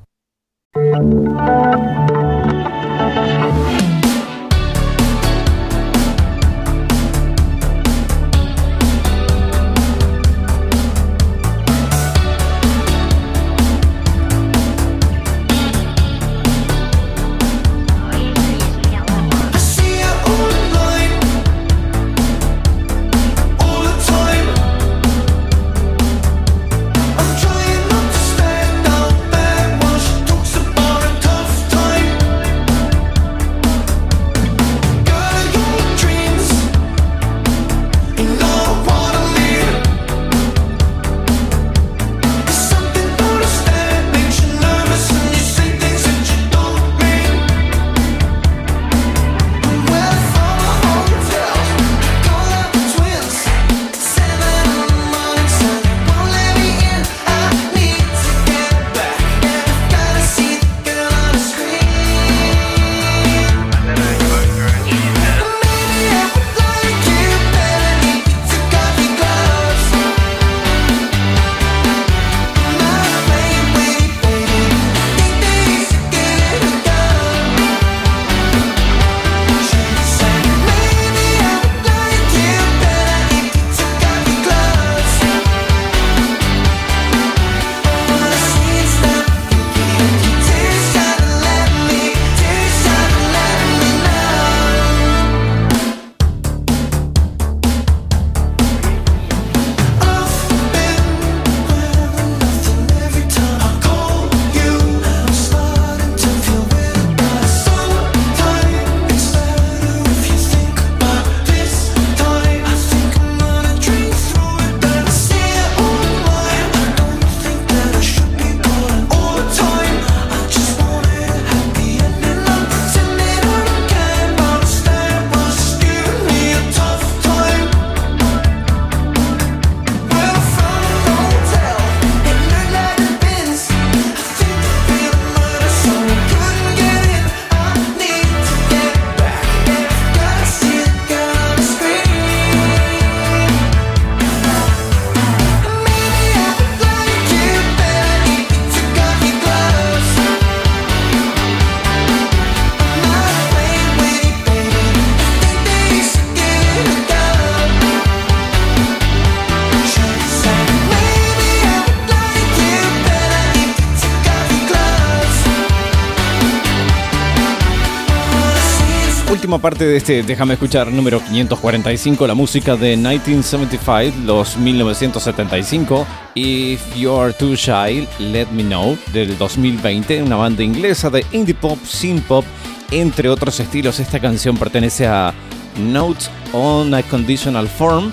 Parte 169.61 169.85
de 169.85 169.97
este 169.97 170.23
Déjame 170.23 170.55
escuchar 170.55 170.91
número 170.91 171.19
545, 171.19 172.25
la 172.25 172.33
música 172.33 172.75
de 172.75 172.97
1975, 172.97 174.17
los 174.25 174.57
1975, 174.57 176.07
If 176.33 176.95
You're 176.95 177.31
Too 177.33 177.55
Shy, 177.55 178.07
Let 178.19 178.47
Me 178.47 178.63
Know, 178.63 178.97
del 179.13 179.38
2020, 179.38 180.23
una 180.23 180.35
banda 180.35 180.63
inglesa 180.63 181.11
de 181.11 181.23
indie 181.31 181.53
pop, 181.53 181.77
synth 181.85 182.23
pop, 182.23 182.43
entre 182.89 183.29
otros 183.29 183.59
estilos. 183.59 183.99
Esta 183.99 184.19
canción 184.19 184.57
pertenece 184.57 185.05
a 185.05 185.31
Notes 185.77 186.31
on 186.53 186.93
a 186.95 187.03
Conditional 187.03 187.67
Form, 187.67 188.11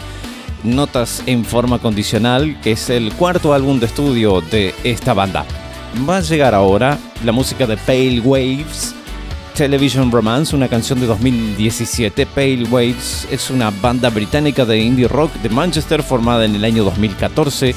Notas 0.64 1.22
en 1.24 1.46
forma 1.46 1.78
condicional, 1.78 2.60
que 2.60 2.72
es 2.72 2.90
el 2.90 3.12
cuarto 3.14 3.54
álbum 3.54 3.80
de 3.80 3.86
estudio 3.86 4.42
de 4.42 4.74
esta 4.84 5.14
banda. 5.14 5.46
Va 6.08 6.18
a 6.18 6.20
llegar 6.20 6.54
ahora 6.54 6.98
la 7.24 7.32
música 7.32 7.66
de 7.66 7.78
Pale 7.78 8.20
Waves, 8.20 8.94
Television 9.58 10.12
Romance, 10.12 10.54
una 10.54 10.68
canción 10.68 11.00
de 11.00 11.06
2017. 11.06 12.26
Pale 12.26 12.62
Waves 12.70 13.26
es 13.28 13.50
una 13.50 13.70
banda 13.70 14.08
británica 14.08 14.64
de 14.64 14.78
indie 14.78 15.08
rock 15.08 15.32
de 15.42 15.48
Manchester 15.48 16.04
formada 16.04 16.44
en 16.44 16.54
el 16.54 16.64
año 16.64 16.84
2014 16.84 17.74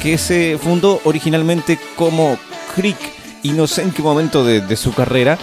que 0.00 0.16
se 0.16 0.56
fundó 0.62 1.00
originalmente 1.02 1.76
como 1.96 2.38
Creek 2.76 2.96
y 3.42 3.50
no 3.50 3.66
sé 3.66 3.82
en 3.82 3.90
qué 3.90 4.00
momento 4.00 4.44
de, 4.44 4.76
su 4.76 4.94
carrera 4.94 5.36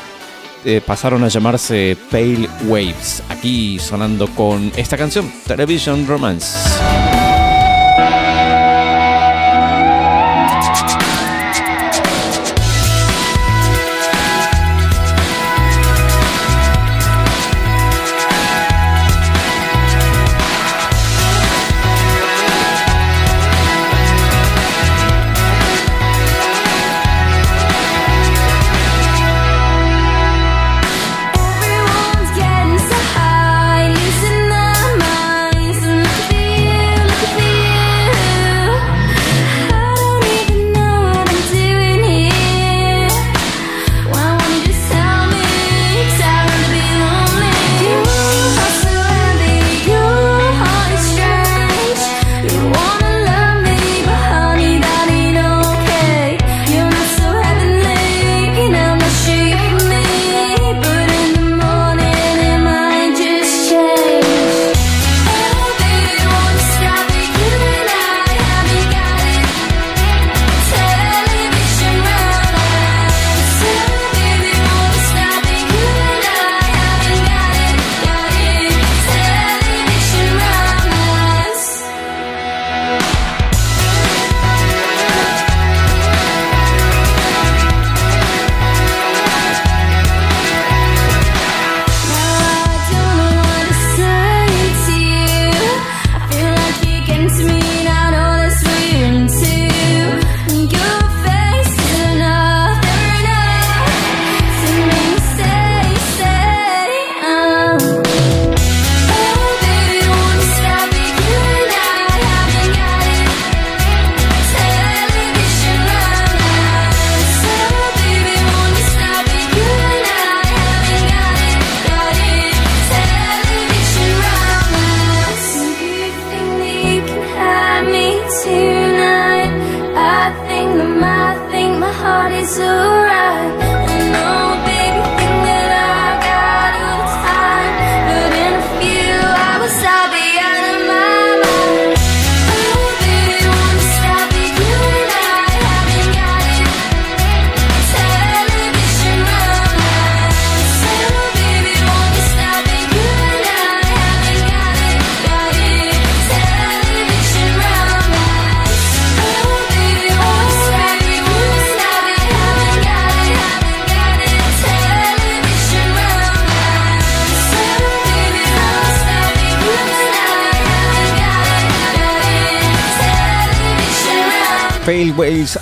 eh, 0.63 0.79
pasaron 0.79 1.25
a 1.25 1.27
llamarse 1.27 1.97
Pale 2.09 2.47
Waves. 2.67 3.21
Aquí 3.27 3.77
sonando 3.77 4.27
con 4.27 4.71
esta 4.77 4.95
canción, 4.95 5.29
Television 5.45 6.07
Romance. 6.07 6.57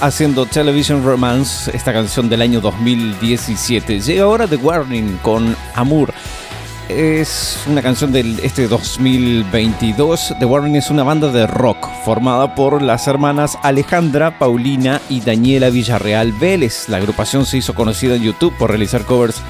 Haciendo 0.01 0.45
Television 0.45 1.03
Romance, 1.03 1.71
esta 1.75 1.93
canción 1.93 2.29
del 2.29 2.41
año 2.41 2.61
2017. 2.61 3.99
Llega 3.99 4.23
ahora 4.23 4.47
The 4.47 4.57
Warning 4.57 5.17
con 5.21 5.55
Amour. 5.75 6.13
Es 6.89 7.59
una 7.67 7.81
canción 7.81 8.11
del 8.11 8.39
este 8.41 8.67
2022. 8.67 10.35
The 10.39 10.45
Warning 10.45 10.75
es 10.75 10.89
una 10.89 11.03
banda 11.03 11.31
de 11.31 11.47
rock 11.47 11.87
formada 12.03 12.55
por 12.55 12.81
las 12.81 13.07
hermanas 13.07 13.57
Alejandra, 13.63 14.37
Paulina 14.37 15.01
y 15.09 15.21
Daniela 15.21 15.69
Villarreal 15.69 16.33
Vélez. 16.33 16.89
La 16.89 16.97
agrupación 16.97 17.45
se 17.45 17.57
hizo 17.57 17.73
conocida 17.73 18.15
en 18.15 18.23
YouTube 18.23 18.55
por 18.57 18.69
realizar 18.69 19.05
covers 19.05 19.41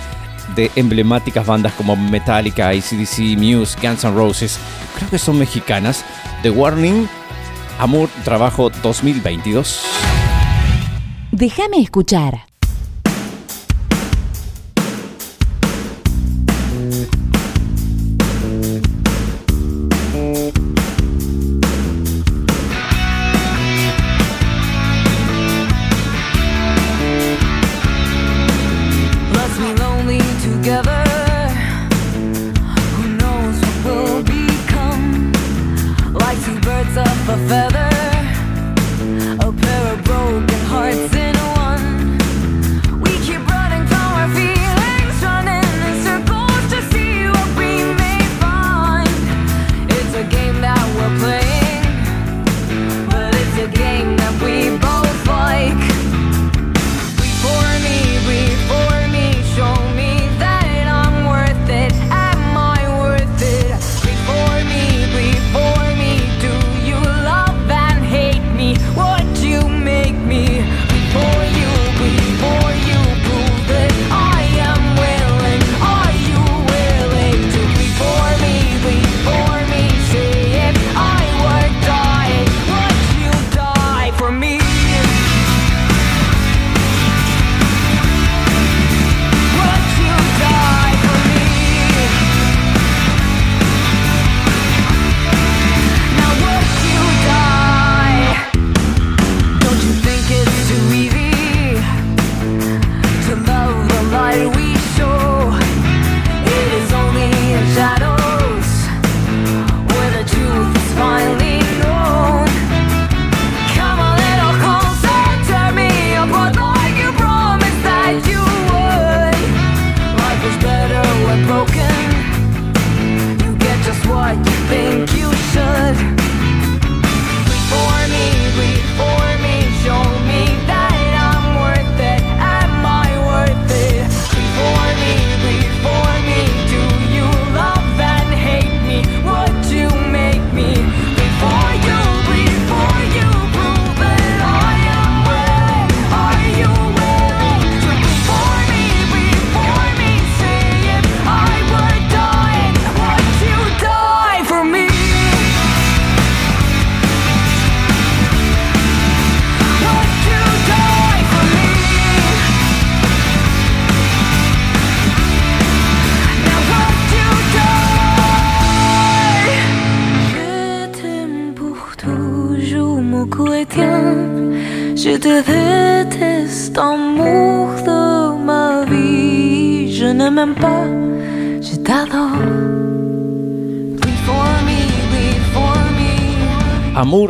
de 0.56 0.72
emblemáticas 0.76 1.46
bandas 1.46 1.74
como 1.74 1.96
Metallica, 1.96 2.70
ACDC, 2.70 3.38
Muse, 3.38 3.78
Guns 3.82 4.04
N' 4.04 4.14
Roses. 4.14 4.60
Creo 4.98 5.10
que 5.10 5.20
son 5.20 5.40
mexicanas. 5.40 6.04
The 6.44 6.50
Warning 6.50 7.08
Amor 7.80 8.10
Trabajo 8.26 8.70
2022. 8.70 9.82
Déjame 11.32 11.80
escuchar. 11.80 12.49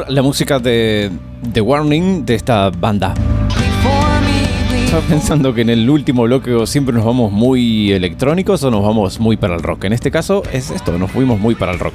La 0.10 0.23
música 0.23 0.60
de 0.60 1.11
The 1.53 1.61
Warning 1.61 2.26
de 2.26 2.36
esta 2.36 2.72
banda. 2.72 3.14
Estaba 4.86 5.03
pensando 5.03 5.53
que 5.53 5.61
en 5.61 5.69
el 5.69 5.88
último 5.88 6.23
bloque 6.23 6.65
siempre 6.65 6.95
nos 6.95 7.06
vamos 7.06 7.31
muy 7.31 7.91
electrónicos 7.91 8.64
o 8.64 8.72
nos 8.72 8.84
vamos 8.84 9.19
muy 9.19 9.38
para 9.38 9.56
el 9.56 9.61
rock. 9.61 9.84
En 9.84 9.94
este 9.94 10.10
caso 10.10 10.41
es 10.52 10.72
esto, 10.72 10.98
nos 10.98 11.11
fuimos 11.11 11.40
muy 11.40 11.53
para 11.53 11.73
el 11.73 11.80
rock. 11.80 11.94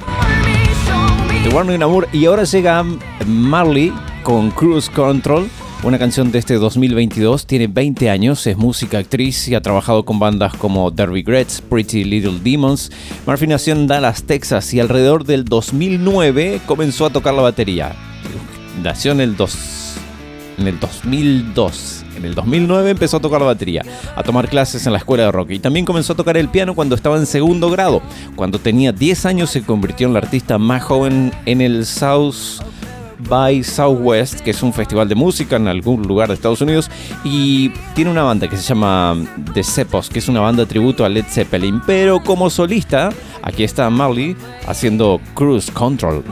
The 1.43 1.49
Warning 1.49 1.83
Amour 1.83 2.07
y 2.13 2.25
ahora 2.25 2.45
llega 2.45 2.85
Marley 3.27 3.91
con 4.23 4.49
Cruise 4.49 4.89
Control, 4.89 5.49
una 5.83 5.99
canción 5.99 6.31
de 6.31 6.39
este 6.39 6.55
2022, 6.55 7.45
tiene 7.45 7.67
20 7.67 8.09
años, 8.09 8.47
es 8.47 8.57
música, 8.57 8.97
actriz 8.97 9.47
y 9.49 9.55
ha 9.55 9.61
trabajado 9.61 10.05
con 10.05 10.19
bandas 10.19 10.55
como 10.55 10.91
The 10.91 11.05
Regrets, 11.05 11.61
Pretty 11.61 12.05
Little 12.05 12.39
Demons. 12.41 12.91
Murphy 13.27 13.47
nació 13.47 13.73
en 13.73 13.87
Dallas, 13.87 14.23
Texas 14.23 14.73
y 14.73 14.79
alrededor 14.79 15.25
del 15.25 15.43
2009 15.43 16.61
comenzó 16.65 17.05
a 17.05 17.09
tocar 17.09 17.33
la 17.33 17.41
batería. 17.41 17.93
Nació 18.81 19.11
en 19.13 19.21
el, 19.21 19.35
dos, 19.35 19.95
en 20.57 20.67
el 20.67 20.79
2002. 20.79 22.03
En 22.17 22.25
el 22.25 22.35
2009 22.35 22.91
empezó 22.91 23.17
a 23.17 23.19
tocar 23.19 23.41
la 23.41 23.47
batería, 23.47 23.83
a 24.15 24.23
tomar 24.23 24.47
clases 24.47 24.85
en 24.85 24.93
la 24.93 24.99
escuela 24.99 25.25
de 25.25 25.31
rock 25.31 25.51
y 25.51 25.59
también 25.59 25.85
comenzó 25.85 26.13
a 26.13 26.15
tocar 26.15 26.37
el 26.37 26.47
piano 26.47 26.73
cuando 26.73 26.95
estaba 26.95 27.17
en 27.17 27.25
segundo 27.25 27.69
grado. 27.69 28.01
Cuando 28.35 28.59
tenía 28.59 28.91
10 28.91 29.25
años 29.25 29.49
se 29.49 29.63
convirtió 29.63 30.07
en 30.07 30.13
la 30.13 30.19
artista 30.19 30.57
más 30.57 30.83
joven 30.83 31.33
en 31.45 31.61
el 31.61 31.85
South 31.85 32.61
by 33.27 33.63
Southwest, 33.63 34.41
que 34.41 34.51
es 34.51 34.63
un 34.63 34.73
festival 34.73 35.09
de 35.09 35.15
música 35.15 35.55
en 35.55 35.67
algún 35.67 36.03
lugar 36.03 36.27
de 36.27 36.35
Estados 36.35 36.61
Unidos, 36.61 36.89
y 37.23 37.69
tiene 37.93 38.11
una 38.11 38.23
banda 38.23 38.47
que 38.47 38.57
se 38.57 38.63
llama 38.63 39.15
The 39.53 39.63
Cepos, 39.63 40.09
que 40.09 40.19
es 40.19 40.27
una 40.27 40.41
banda 40.41 40.65
tributo 40.65 41.05
a 41.05 41.09
Led 41.09 41.25
Zeppelin, 41.25 41.81
pero 41.85 42.21
como 42.23 42.49
solista, 42.49 43.09
aquí 43.41 43.63
está 43.63 43.89
Marley 43.89 44.35
haciendo 44.67 45.19
Cruise 45.33 45.71
Control. 45.71 46.23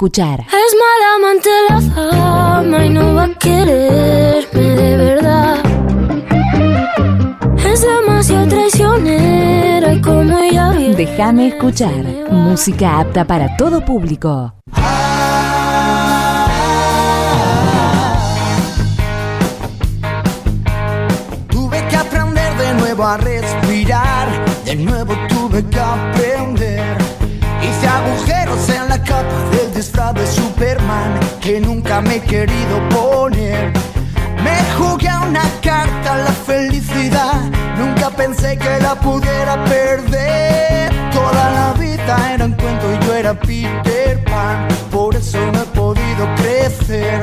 Escuchar. 0.00 0.40
Es 0.40 0.72
mala 0.82 1.08
amante 1.16 1.50
la 1.68 1.80
fama 1.94 2.86
y 2.86 2.88
no 2.88 3.14
va 3.14 3.24
a 3.24 3.34
quererme 3.34 4.62
de 4.62 4.96
verdad. 4.96 5.56
Es 7.70 7.82
demasiado 7.82 8.48
traicionera 8.48 9.92
y 9.92 10.00
como 10.00 10.38
ella 10.38 10.70
viene. 10.70 10.94
Déjame 10.94 11.48
escuchar. 11.48 12.02
Música 12.30 13.00
apta 13.00 13.26
para 13.26 13.54
todo 13.58 13.84
público. 13.84 14.54
Tuve 21.50 21.88
que 21.90 21.96
aprender 21.96 22.56
de 22.56 22.74
nuevo 22.80 23.04
a 23.04 23.18
respirar, 23.18 24.28
de 24.64 24.76
nuevo 24.76 25.12
tuve 25.28 25.62
que 25.66 25.78
aprender. 25.78 26.96
Hice 27.62 27.86
agujeros 27.86 28.66
en 28.70 28.88
la 28.88 29.02
capa 29.02 29.50
del 29.50 29.69
de 29.90 30.26
Superman 30.26 31.18
que 31.40 31.60
nunca 31.60 32.00
me 32.00 32.16
he 32.16 32.20
querido 32.20 32.88
poner. 32.90 33.72
Me 34.42 34.56
jugué 34.78 35.08
a 35.08 35.20
una 35.20 35.42
carta 35.60 36.16
la 36.16 36.32
felicidad, 36.32 37.42
nunca 37.76 38.08
pensé 38.10 38.56
que 38.56 38.78
la 38.80 38.94
pudiera 38.94 39.62
perder. 39.64 40.92
Toda 41.12 41.50
la 41.50 41.72
vida 41.78 42.34
era 42.34 42.44
un 42.44 42.52
cuento 42.52 42.86
y 42.92 43.04
yo 43.04 43.14
era 43.14 43.34
Peter 43.34 44.24
Pan, 44.24 44.68
por 44.90 45.16
eso 45.16 45.38
no 45.52 45.62
he 45.62 45.66
podido 45.66 46.34
crecer. 46.36 47.20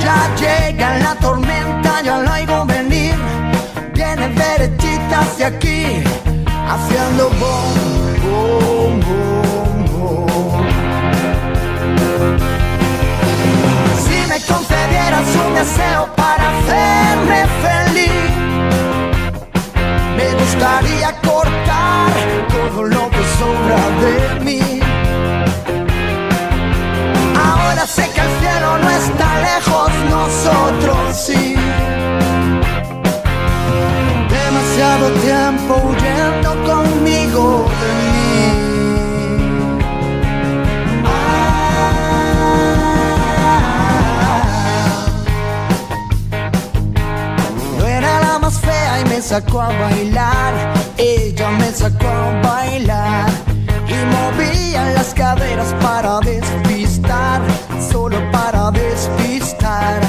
Ya 0.00 0.34
llega 0.36 0.98
la 0.98 1.14
tormenta, 1.16 2.00
ya 2.02 2.18
la 2.18 2.32
oigo 2.32 2.64
venir. 2.64 3.16
Viene 3.92 4.28
derechita 4.28 5.20
hacia 5.20 5.48
aquí, 5.48 6.02
haciendo 6.68 7.28
bom, 7.40 7.74
bom, 8.22 9.00
bom, 9.00 9.27
me 14.38 14.44
concedieras 14.46 15.26
un 15.46 15.54
deseo 15.54 16.08
para 16.14 16.44
hacerme 16.58 17.46
feliz. 17.64 18.30
Me 20.16 20.32
gustaría 20.34 21.12
cortar 21.20 22.10
todo 22.48 22.84
lo 22.84 23.10
que 23.10 23.22
sobra 23.38 23.82
de 24.02 24.44
mí. 24.44 24.80
Ahora 27.36 27.86
sé 27.86 28.08
que 28.14 28.20
el 28.20 28.30
cielo 28.40 28.78
no 28.78 28.90
está 28.90 29.28
lejos, 29.40 29.90
nosotros 30.10 31.16
sí. 31.16 31.56
Demasiado 34.28 35.10
tiempo 35.20 35.74
huyendo 35.88 36.50
conmigo 36.64 37.66
sacó 49.28 49.60
a 49.60 49.68
bailar, 49.68 50.54
ella 50.96 51.50
me 51.50 51.70
sacó 51.70 52.08
a 52.08 52.40
bailar 52.40 53.28
y 53.86 53.94
movía 54.16 54.90
las 54.92 55.12
caderas 55.12 55.74
para 55.82 56.18
despistar, 56.20 57.42
solo 57.92 58.18
para 58.32 58.70
despistar. 58.70 60.00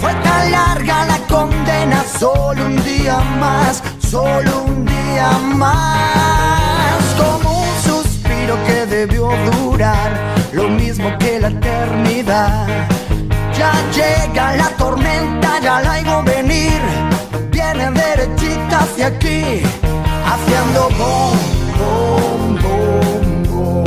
Fue 0.00 0.12
tan 0.14 0.50
larga 0.50 1.04
la 1.04 1.18
condena, 1.28 2.02
solo 2.18 2.66
un 2.66 2.82
día 2.84 3.20
más, 3.38 3.82
solo 3.98 4.64
un 4.64 4.84
día 4.84 5.30
más, 5.54 7.00
como 7.16 7.62
un 7.62 7.82
suspiro 7.84 8.56
que 8.66 8.86
debió 8.86 9.30
durar 9.52 10.10
lo 10.52 10.68
mismo 10.68 11.16
que 11.18 11.38
la 11.38 11.48
eternidad. 11.48 12.66
Ya 13.56 13.72
llega 13.94 14.56
la 14.56 14.70
tormenta, 14.70 15.60
ya 15.62 15.80
la 15.82 15.92
hago 15.94 16.22
venir. 16.24 17.15
Viene 17.76 17.90
derechita 17.90 18.78
hacia 18.78 19.08
aquí, 19.08 19.60
haciendo 20.24 20.88
bom, 20.96 21.36
bom, 21.78 22.56
bom, 22.62 23.42
bom. 23.50 23.84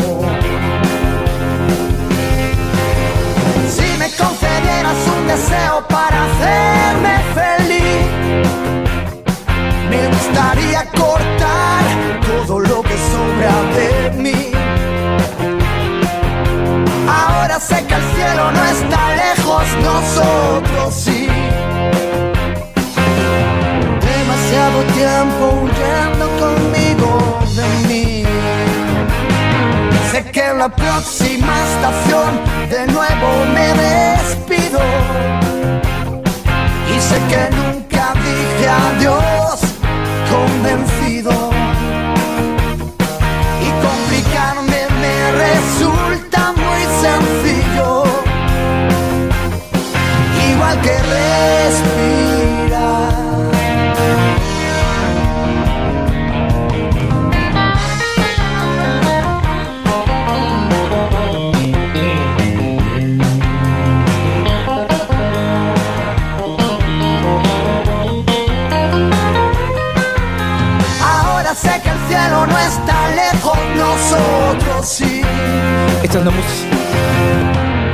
Si 3.68 3.98
me 3.98 4.12
concedieras 4.12 4.98
un 5.18 5.28
deseo 5.28 5.88
para 5.88 6.18
hacerme 6.26 7.16
feliz, 7.34 8.06
me 9.90 10.08
gustaría 10.08 10.86
cortar 10.92 11.84
todo 12.28 12.60
lo 12.60 12.84
que 12.84 12.96
sobra 13.12 13.56
de 13.76 14.12
mí. 14.18 14.52
Ahora 17.08 17.60
sé 17.60 17.84
que 17.88 17.96
el 17.96 18.04
cielo 18.16 18.52
no 18.52 18.66
está 18.66 19.16
lejos, 19.16 19.64
nosotros 19.84 20.94
sí. 20.94 21.49
Demasiado 24.70 24.84
tiempo 24.94 25.46
huyendo 25.64 26.26
conmigo 26.38 27.40
de 27.56 27.88
mí. 27.88 28.24
Sé 30.12 30.24
que 30.32 30.46
en 30.46 30.60
la 30.60 30.70
próxima 30.70 31.54
estación 31.64 32.40
de 32.70 32.86
nuevo 32.88 33.46
me 33.54 33.68
despido. 33.74 34.80
Y 36.96 37.00
sé 37.02 37.18
que 37.30 37.50
nunca 37.56 38.14
dije 38.14 38.70
adiós 38.70 39.60
convencido. 40.30 41.32
Y 43.62 43.70
complicarme 43.86 44.82
me 45.02 45.32
resulta 45.32 46.54
muy 46.54 46.82
sencillo. 47.02 48.04
Igual 50.52 50.82
que 50.82 50.92
respirar. 50.92 51.99
No 72.46 72.58
está 72.58 73.10
lejos, 73.16 73.58
nosotros 73.76 74.88
sí. 74.88 75.22
Esta 76.04 76.20
es 76.20 76.26
la 76.26 76.32
música. 76.32 76.76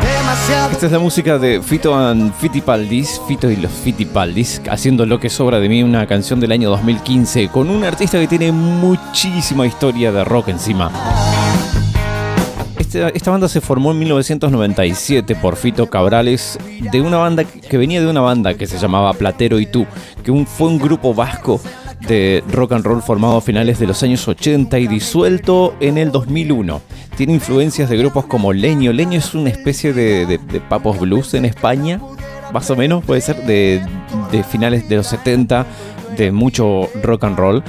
Demasiado 0.02 0.72
Esta 0.72 0.86
es 0.88 0.92
la 0.92 1.00
música 1.00 1.38
de 1.38 1.62
Fito 1.62 1.96
and 1.96 2.34
Fittipaldis, 2.40 3.22
Fito 3.28 3.50
y 3.50 3.56
los 3.58 3.72
Fittipaldis, 3.72 4.62
haciendo 4.70 5.06
lo 5.06 5.20
que 5.20 5.30
sobra 5.30 5.60
de 5.60 5.70
mí, 5.70 5.84
una 5.84 6.06
canción 6.08 6.40
del 6.40 6.52
año 6.52 6.70
2015, 6.70 7.48
con 7.50 7.70
un 7.70 7.84
artista 7.84 8.20
que 8.20 8.28
tiene 8.28 8.52
muchísima 8.52 9.66
historia 9.66 10.12
de 10.12 10.24
rock 10.24 10.50
encima. 10.50 10.92
Esta, 12.78 13.10
esta 13.10 13.32
banda 13.32 13.48
se 13.48 13.62
formó 13.62 13.92
en 13.92 14.00
1997 14.00 15.36
por 15.36 15.56
Fito 15.56 15.90
Cabrales, 15.90 16.58
de 16.92 17.02
una 17.02 17.18
banda 17.18 17.44
que 17.44 17.62
que 17.62 17.78
venía 17.78 18.00
de 18.02 18.08
una 18.08 18.22
banda 18.22 18.54
que 18.54 18.68
se 18.68 18.78
llamaba 18.78 19.14
Platero 19.14 19.60
y 19.60 19.66
Tú, 19.66 19.86
que 20.24 20.32
un- 20.32 20.46
fue 20.46 20.68
un 20.68 20.78
grupo 20.78 21.14
vasco 21.14 21.60
de 22.08 22.44
rock 22.52 22.74
and 22.74 22.86
roll 22.86 23.02
formado 23.02 23.38
a 23.38 23.42
finales 23.42 23.80
de 23.80 23.88
los 23.88 24.02
años 24.04 24.28
80 24.28 24.78
y 24.80 24.88
disuelto 24.88 25.76
en 25.80 25.98
el 25.98 26.12
2001. 26.12 26.82
Tiene 27.18 27.34
influencias 27.34 27.90
de 27.90 27.98
grupos 27.98 28.26
como 28.26 28.54
Leño. 28.54 28.94
Leño 28.94 29.18
es 29.18 29.34
una 29.34 29.50
especie 29.50 29.94
de, 29.94 30.26
de- 30.26 30.40
papos 30.62 31.00
blues 31.00 31.34
en 31.34 31.46
España, 31.46 32.00
más 32.54 32.70
o 32.70 32.76
menos, 32.76 33.04
puede 33.04 33.22
ser, 33.22 33.38
de, 33.46 33.82
de 34.32 34.44
finales 34.44 34.88
de 34.88 34.98
los 34.98 35.08
70, 35.08 35.66
de 36.18 36.32
mucho 36.32 36.90
rock 37.04 37.24
and 37.24 37.38
roll. 37.38 37.64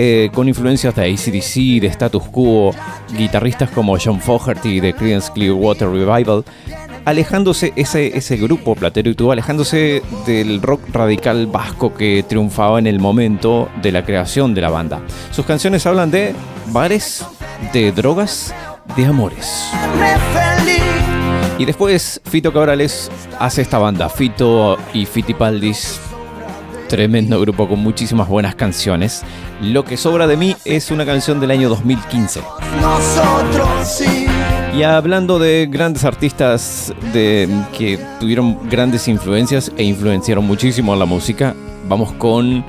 eh, 0.00 0.30
con 0.34 0.46
influencias 0.48 0.94
de 0.94 1.04
ACDC, 1.12 1.80
de 1.80 1.86
Status 1.88 2.22
Quo, 2.24 2.72
guitarristas 3.16 3.70
como 3.70 3.96
John 3.98 4.20
Fogerty 4.20 4.78
de 4.80 4.92
Creedence 4.94 5.32
Clearwater 5.32 5.88
Revival, 5.88 6.44
alejándose 7.08 7.72
ese, 7.74 8.18
ese 8.18 8.36
grupo 8.36 8.74
Platero 8.74 9.08
y 9.08 9.14
tú, 9.14 9.32
alejándose 9.32 10.02
del 10.26 10.60
rock 10.60 10.82
radical 10.92 11.46
vasco 11.46 11.94
que 11.94 12.22
triunfaba 12.28 12.78
en 12.78 12.86
el 12.86 13.00
momento 13.00 13.70
de 13.80 13.92
la 13.92 14.04
creación 14.04 14.52
de 14.54 14.60
la 14.60 14.68
banda. 14.68 15.00
Sus 15.30 15.46
canciones 15.46 15.86
hablan 15.86 16.10
de 16.10 16.34
bares, 16.66 17.24
de 17.72 17.92
drogas, 17.92 18.54
de 18.94 19.06
amores. 19.06 19.70
Y 21.56 21.64
después 21.64 22.20
Fito 22.26 22.52
Cabrales 22.52 23.10
hace 23.38 23.62
esta 23.62 23.78
banda, 23.78 24.10
Fito 24.10 24.76
y 24.92 25.06
Fitipaldis. 25.06 25.98
Tremendo 26.90 27.40
grupo 27.40 27.68
con 27.68 27.78
muchísimas 27.80 28.28
buenas 28.28 28.54
canciones. 28.54 29.22
Lo 29.62 29.82
que 29.82 29.96
sobra 29.96 30.26
de 30.26 30.36
mí 30.36 30.56
es 30.66 30.90
una 30.90 31.06
canción 31.06 31.40
del 31.40 31.52
año 31.52 31.70
2015. 31.70 32.42
Nosotros 32.82 33.68
sí. 33.88 34.27
Y 34.78 34.84
hablando 34.84 35.40
de 35.40 35.66
grandes 35.68 36.04
artistas 36.04 36.94
de, 37.12 37.48
que 37.76 37.98
tuvieron 38.20 38.70
grandes 38.70 39.08
influencias 39.08 39.72
e 39.76 39.82
influenciaron 39.82 40.46
muchísimo 40.46 40.94
la 40.94 41.04
música, 41.04 41.52
vamos 41.88 42.12
con 42.12 42.64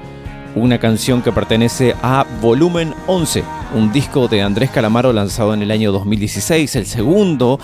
una 0.55 0.79
canción 0.79 1.21
que 1.21 1.31
pertenece 1.31 1.93
a 2.01 2.25
Volumen 2.41 2.95
11, 3.05 3.43
un 3.75 3.91
disco 3.91 4.27
de 4.27 4.41
Andrés 4.41 4.71
Calamaro 4.71 5.13
lanzado 5.13 5.53
en 5.53 5.61
el 5.61 5.69
año 5.69 5.91
2016, 5.91 6.77
el 6.77 6.87
segundo 6.87 7.59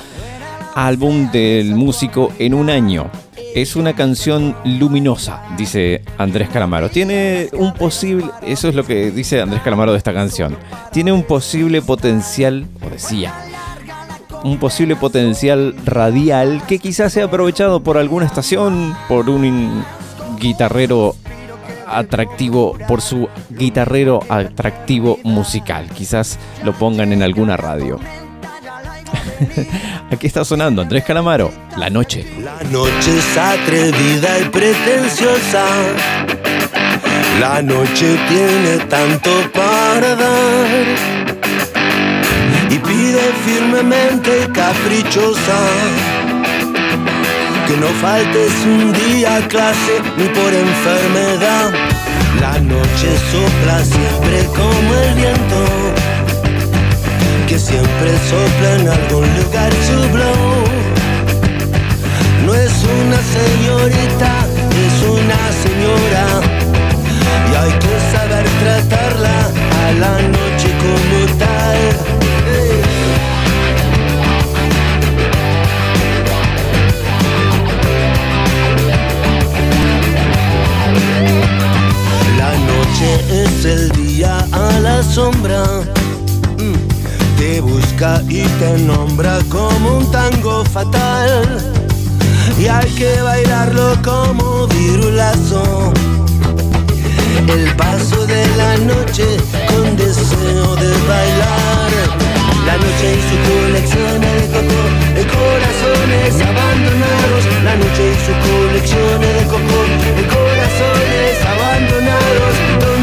álbum 0.75 1.31
del 1.31 1.73
músico 1.73 2.31
en 2.37 2.53
un 2.53 2.69
año. 2.69 3.09
Es 3.55 3.75
una 3.75 3.93
canción 3.93 4.55
luminosa, 4.63 5.41
dice 5.57 6.03
Andrés 6.19 6.49
Calamaro. 6.49 6.89
Tiene 6.89 7.49
un 7.53 7.73
posible, 7.73 8.25
eso 8.45 8.69
es 8.69 8.75
lo 8.75 8.85
que 8.85 9.09
dice 9.09 9.41
Andrés 9.41 9.63
Calamaro 9.63 9.93
de 9.93 9.97
esta 9.97 10.13
canción. 10.13 10.55
Tiene 10.91 11.11
un 11.11 11.23
posible 11.23 11.81
potencial, 11.81 12.67
o 12.85 12.91
decía, 12.91 13.33
un 14.45 14.59
posible 14.59 14.95
potencial 14.95 15.75
radial 15.85 16.61
que 16.67 16.77
quizás 16.77 17.11
sea 17.11 17.25
aprovechado 17.25 17.81
por 17.81 17.97
alguna 17.97 18.27
estación, 18.27 18.95
por 19.07 19.27
un 19.27 19.83
guitarrero 20.39 21.15
atractivo, 21.87 22.77
por 22.87 23.01
su 23.01 23.27
guitarrero 23.49 24.19
atractivo 24.29 25.17
musical. 25.23 25.89
Quizás 25.89 26.37
lo 26.63 26.73
pongan 26.73 27.11
en 27.11 27.23
alguna 27.23 27.57
radio. 27.57 27.99
Aquí 30.11 30.27
está 30.27 30.45
sonando 30.45 30.83
Andrés 30.83 31.03
Calamaro, 31.03 31.51
La 31.77 31.89
Noche. 31.89 32.23
La 32.43 32.61
noche 32.69 33.17
es 33.17 33.37
atrevida 33.37 34.39
y 34.41 34.49
pretenciosa. 34.49 35.65
La 37.39 37.63
noche 37.63 38.15
tiene 38.29 38.77
tanto 38.87 39.31
para 39.53 40.15
dar. 40.15 41.24
Pide 42.95 43.33
firmemente 43.45 44.31
y 44.43 44.51
caprichosa. 44.53 45.59
Que 47.67 47.75
no 47.75 47.87
faltes 48.01 48.53
un 48.65 48.93
día 48.93 49.45
clase 49.49 49.95
ni 50.17 50.27
por 50.29 50.53
enfermedad. 50.53 51.71
La 52.39 52.57
noche 52.59 53.09
sopla 53.31 53.83
siempre 53.83 54.45
como 54.55 54.93
el 55.03 55.13
viento. 55.15 55.61
Que 57.49 57.59
siempre 57.59 58.11
sopla 58.29 58.69
en 58.79 58.87
algún 58.87 59.27
lugar 59.39 59.71
su 59.87 59.99
blow. 60.13 60.63
No 62.45 62.53
es 62.53 62.73
una 63.01 63.19
señorita, 63.37 64.31
es 64.85 64.95
una 65.19 65.41
señora. 65.65 66.25
Y 67.51 67.55
hay 67.61 67.73
que 67.83 67.95
saber 68.15 68.45
tratarla 68.63 69.37
a 69.83 69.91
la 69.99 70.21
noche 70.21 70.69
como 70.79 71.39
tal. 71.39 72.15
Es 83.29 83.65
el 83.65 83.91
día 83.91 84.45
a 84.51 84.79
la 84.79 85.03
sombra. 85.03 85.63
Mm. 86.57 87.37
Te 87.37 87.61
busca 87.61 88.21
y 88.29 88.43
te 88.59 88.77
nombra 88.79 89.39
como 89.49 89.97
un 89.97 90.11
tango 90.11 90.63
fatal. 90.65 91.57
Y 92.59 92.67
hay 92.67 92.89
que 92.91 93.21
bailarlo 93.21 93.95
como 94.03 94.67
virulazo. 94.67 95.93
el 97.47 97.75
paso 97.75 98.25
de 98.25 98.47
la 98.57 98.77
noche 98.77 99.25
con 99.67 99.95
deseo 99.97 100.75
de 100.75 100.91
bailar. 101.07 101.91
La 102.65 102.77
noche 102.77 103.07
y 103.17 103.21
su 103.29 103.37
colección 103.49 104.21
de 104.21 104.35
coco, 104.53 104.81
de 105.17 105.23
corazones 105.27 106.33
abandonados. 106.49 107.43
La 107.63 107.75
noche 107.75 108.03
y 108.11 108.17
su 108.25 108.33
colección 108.47 109.21
de 109.21 109.43
coco, 109.45 109.79
de 110.17 110.23
corazones 110.27 111.45
abandonados. 111.45 112.94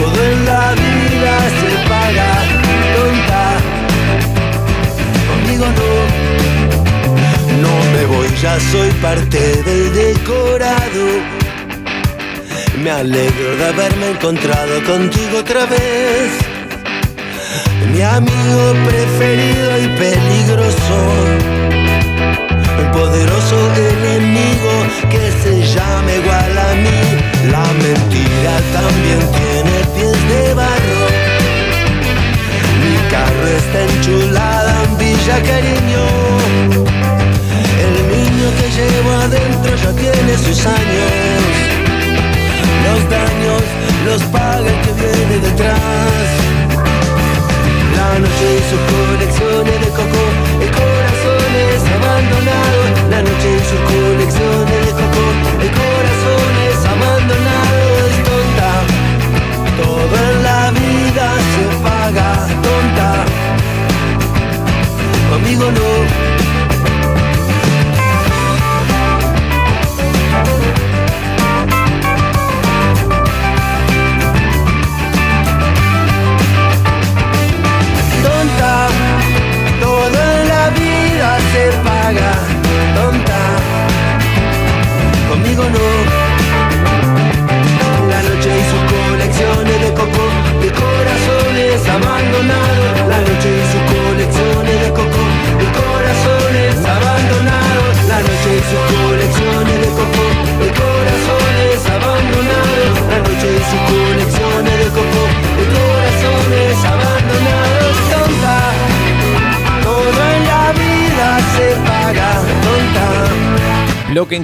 Todo 0.00 0.24
en 0.24 0.44
la 0.46 0.72
vida 0.72 1.34
se 1.60 1.70
paga. 1.88 2.30
Tonta, 2.96 3.42
conmigo 5.28 5.66
no. 5.78 5.92
No 7.64 7.74
me 7.92 8.02
voy, 8.06 8.28
ya 8.40 8.58
soy 8.72 8.90
parte 9.02 9.38
del 9.62 9.94
decorado. 9.94 11.06
Me 12.82 12.90
alegro 12.90 13.56
de 13.56 13.66
haberme 13.66 14.10
encontrado 14.12 14.82
contigo 14.84 15.38
otra 15.40 15.66
vez. 15.66 16.30
Mi 17.92 18.00
amigo 18.00 18.74
preferido 18.86 19.79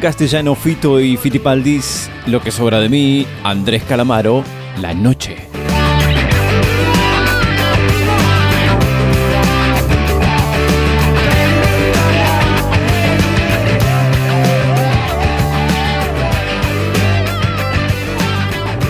Castellano 0.01 0.55
Fito 0.55 1.01
y 1.01 1.17
Fitipaldis, 1.17 2.11
Lo 2.27 2.41
que 2.41 2.51
sobra 2.51 2.81
de 2.81 2.89
mí, 2.89 3.27
Andrés 3.45 3.83
Calamaro, 3.85 4.45
La 4.81 4.95
Noche. 4.95 5.37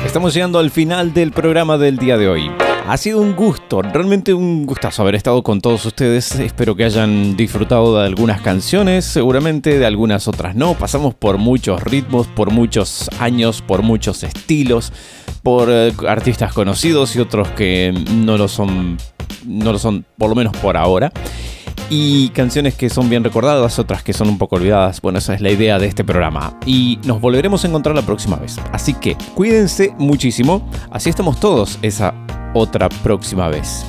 Estamos 0.04 0.32
llegando 0.32 0.58
al 0.58 0.70
final 0.70 1.12
del 1.12 1.32
programa 1.32 1.76
del 1.78 1.98
día 1.98 2.16
de 2.16 2.28
hoy. 2.28 2.65
Ha 2.88 2.96
sido 2.98 3.20
un 3.20 3.34
gusto, 3.34 3.82
realmente 3.82 4.32
un 4.32 4.64
gustazo 4.64 5.02
haber 5.02 5.16
estado 5.16 5.42
con 5.42 5.60
todos 5.60 5.84
ustedes. 5.86 6.36
Espero 6.36 6.76
que 6.76 6.84
hayan 6.84 7.36
disfrutado 7.36 7.98
de 7.98 8.06
algunas 8.06 8.40
canciones, 8.42 9.04
seguramente 9.04 9.80
de 9.80 9.86
algunas 9.86 10.28
otras 10.28 10.54
no. 10.54 10.74
Pasamos 10.74 11.12
por 11.12 11.36
muchos 11.36 11.82
ritmos, 11.82 12.28
por 12.28 12.52
muchos 12.52 13.10
años, 13.18 13.60
por 13.60 13.82
muchos 13.82 14.22
estilos, 14.22 14.92
por 15.42 15.68
eh, 15.68 15.92
artistas 16.06 16.52
conocidos 16.52 17.16
y 17.16 17.18
otros 17.18 17.48
que 17.48 17.92
no 18.14 18.38
lo 18.38 18.46
son, 18.46 18.98
no 19.44 19.72
lo 19.72 19.80
son 19.80 20.04
por 20.16 20.28
lo 20.28 20.36
menos 20.36 20.56
por 20.56 20.76
ahora. 20.76 21.10
Y 21.88 22.30
canciones 22.30 22.74
que 22.74 22.90
son 22.90 23.08
bien 23.08 23.22
recordadas, 23.22 23.78
otras 23.78 24.02
que 24.02 24.12
son 24.12 24.28
un 24.28 24.38
poco 24.38 24.56
olvidadas. 24.56 25.00
Bueno, 25.00 25.18
esa 25.18 25.34
es 25.34 25.40
la 25.40 25.50
idea 25.50 25.78
de 25.78 25.86
este 25.86 26.02
programa. 26.02 26.58
Y 26.66 26.98
nos 27.04 27.20
volveremos 27.20 27.64
a 27.64 27.68
encontrar 27.68 27.94
la 27.94 28.02
próxima 28.02 28.36
vez. 28.36 28.56
Así 28.72 28.94
que 28.94 29.16
cuídense 29.34 29.94
muchísimo. 29.96 30.68
Así 30.90 31.10
estamos 31.10 31.38
todos 31.38 31.78
esa 31.82 32.12
otra 32.54 32.88
próxima 32.88 33.48
vez. 33.48 33.86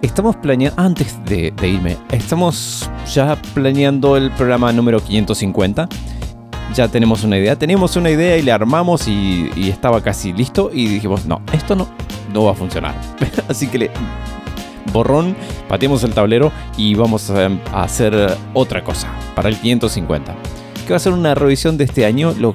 Estamos 0.00 0.36
planeando, 0.36 0.80
antes 0.80 1.18
de, 1.24 1.52
irme, 1.62 1.96
estamos 2.12 2.90
ya 3.12 3.40
planeando 3.54 4.16
el 4.16 4.30
programa 4.32 4.72
número 4.72 5.00
550. 5.00 5.88
Ya 6.74 6.88
tenemos 6.88 7.24
una 7.24 7.38
idea. 7.38 7.56
Teníamos 7.56 7.96
una 7.96 8.10
idea 8.10 8.38
y 8.38 8.42
le 8.42 8.52
armamos 8.52 9.06
y, 9.06 9.50
y 9.54 9.68
estaba 9.68 10.02
casi 10.02 10.32
listo. 10.32 10.70
Y 10.72 10.88
dijimos, 10.88 11.26
no, 11.26 11.42
esto 11.52 11.76
no, 11.76 11.88
no 12.32 12.44
va 12.44 12.52
a 12.52 12.54
funcionar. 12.54 12.94
Así 13.48 13.66
que 13.68 13.78
le, 13.78 13.90
borrón, 14.92 15.36
pateamos 15.68 16.04
el 16.04 16.12
tablero 16.14 16.52
y 16.76 16.94
vamos 16.94 17.30
a, 17.30 17.46
a 17.72 17.82
hacer 17.82 18.36
otra 18.52 18.82
cosa 18.82 19.08
para 19.34 19.48
el 19.48 19.56
550. 19.56 20.34
Que 20.86 20.92
va 20.92 20.96
a 20.96 21.00
ser 21.00 21.12
una 21.12 21.34
revisión 21.34 21.78
de 21.78 21.84
este 21.84 22.04
año, 22.04 22.34
los 22.38 22.54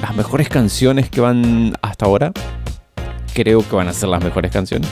las 0.00 0.14
mejores 0.14 0.48
canciones 0.48 1.10
que 1.10 1.20
van 1.20 1.76
hasta 1.82 2.06
ahora. 2.06 2.32
Creo 3.34 3.66
que 3.68 3.76
van 3.76 3.88
a 3.88 3.92
ser 3.92 4.08
las 4.08 4.22
mejores 4.22 4.50
canciones, 4.50 4.88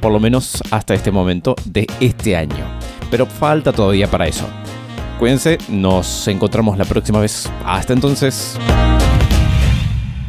por 0.00 0.12
lo 0.12 0.20
menos 0.20 0.62
hasta 0.70 0.94
este 0.94 1.10
momento 1.10 1.54
de 1.64 1.86
este 2.00 2.36
año. 2.36 2.64
Pero 3.10 3.26
falta 3.26 3.72
todavía 3.72 4.10
para 4.10 4.26
eso. 4.26 4.46
Cuídense, 5.18 5.58
nos 5.68 6.28
encontramos 6.28 6.78
la 6.78 6.84
próxima 6.84 7.20
vez. 7.20 7.50
Hasta 7.64 7.92
entonces. 7.92 8.56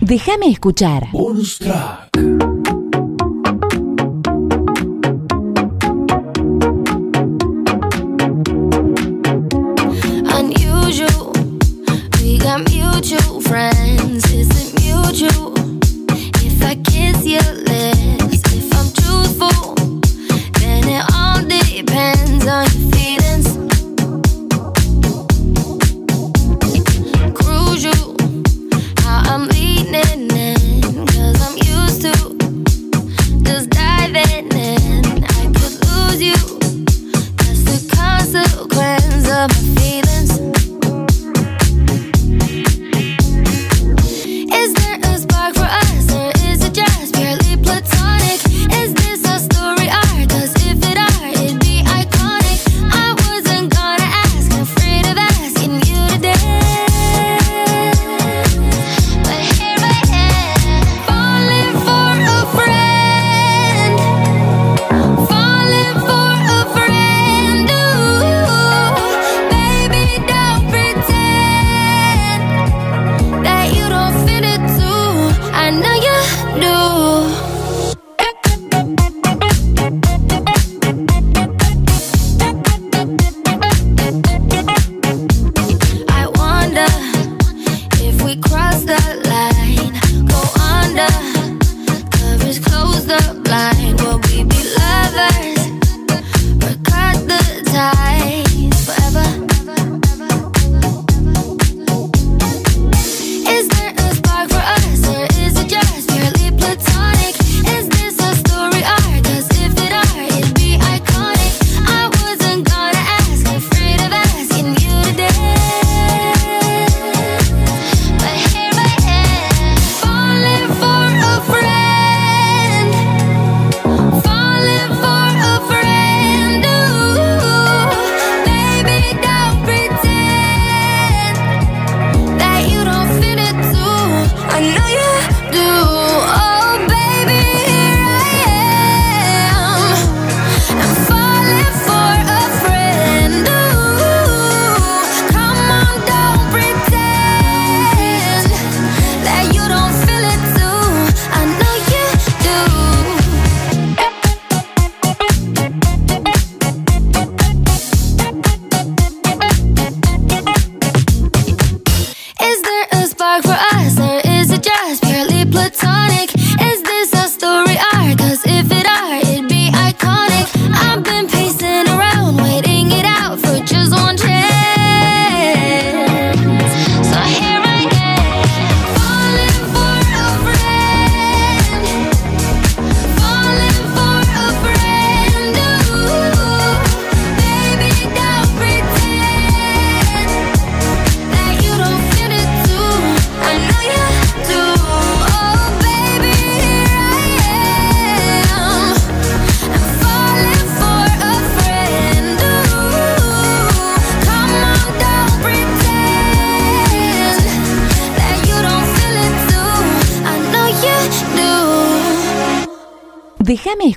Déjame 0.01 0.47
escuchar. 0.47 1.07
Bonus 1.11 1.60
track. 1.60 2.78
Friends. 13.49 14.31
Is 14.31 14.49
it 14.61 14.69
mutual? 14.84 15.53
If 16.45 16.61
I 16.63 16.76
kiss 16.76 17.26
your 17.26 17.49
lips, 17.71 18.41
if 18.53 18.67
I'm 18.77 18.89
truthful, 18.99 19.73
then 20.59 20.84
it 20.88 21.03
all 21.15 21.41
depends 21.41 22.45
on 22.45 22.67
your 22.80 22.88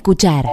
dandelion. 0.03 0.43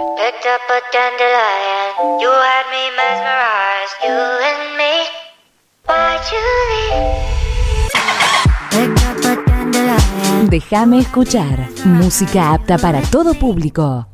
Déjame 10.49 10.99
escuchar. 10.99 11.67
Música 11.85 12.53
apta 12.53 12.77
para 12.77 13.01
todo 13.11 13.33
público. 13.33 14.10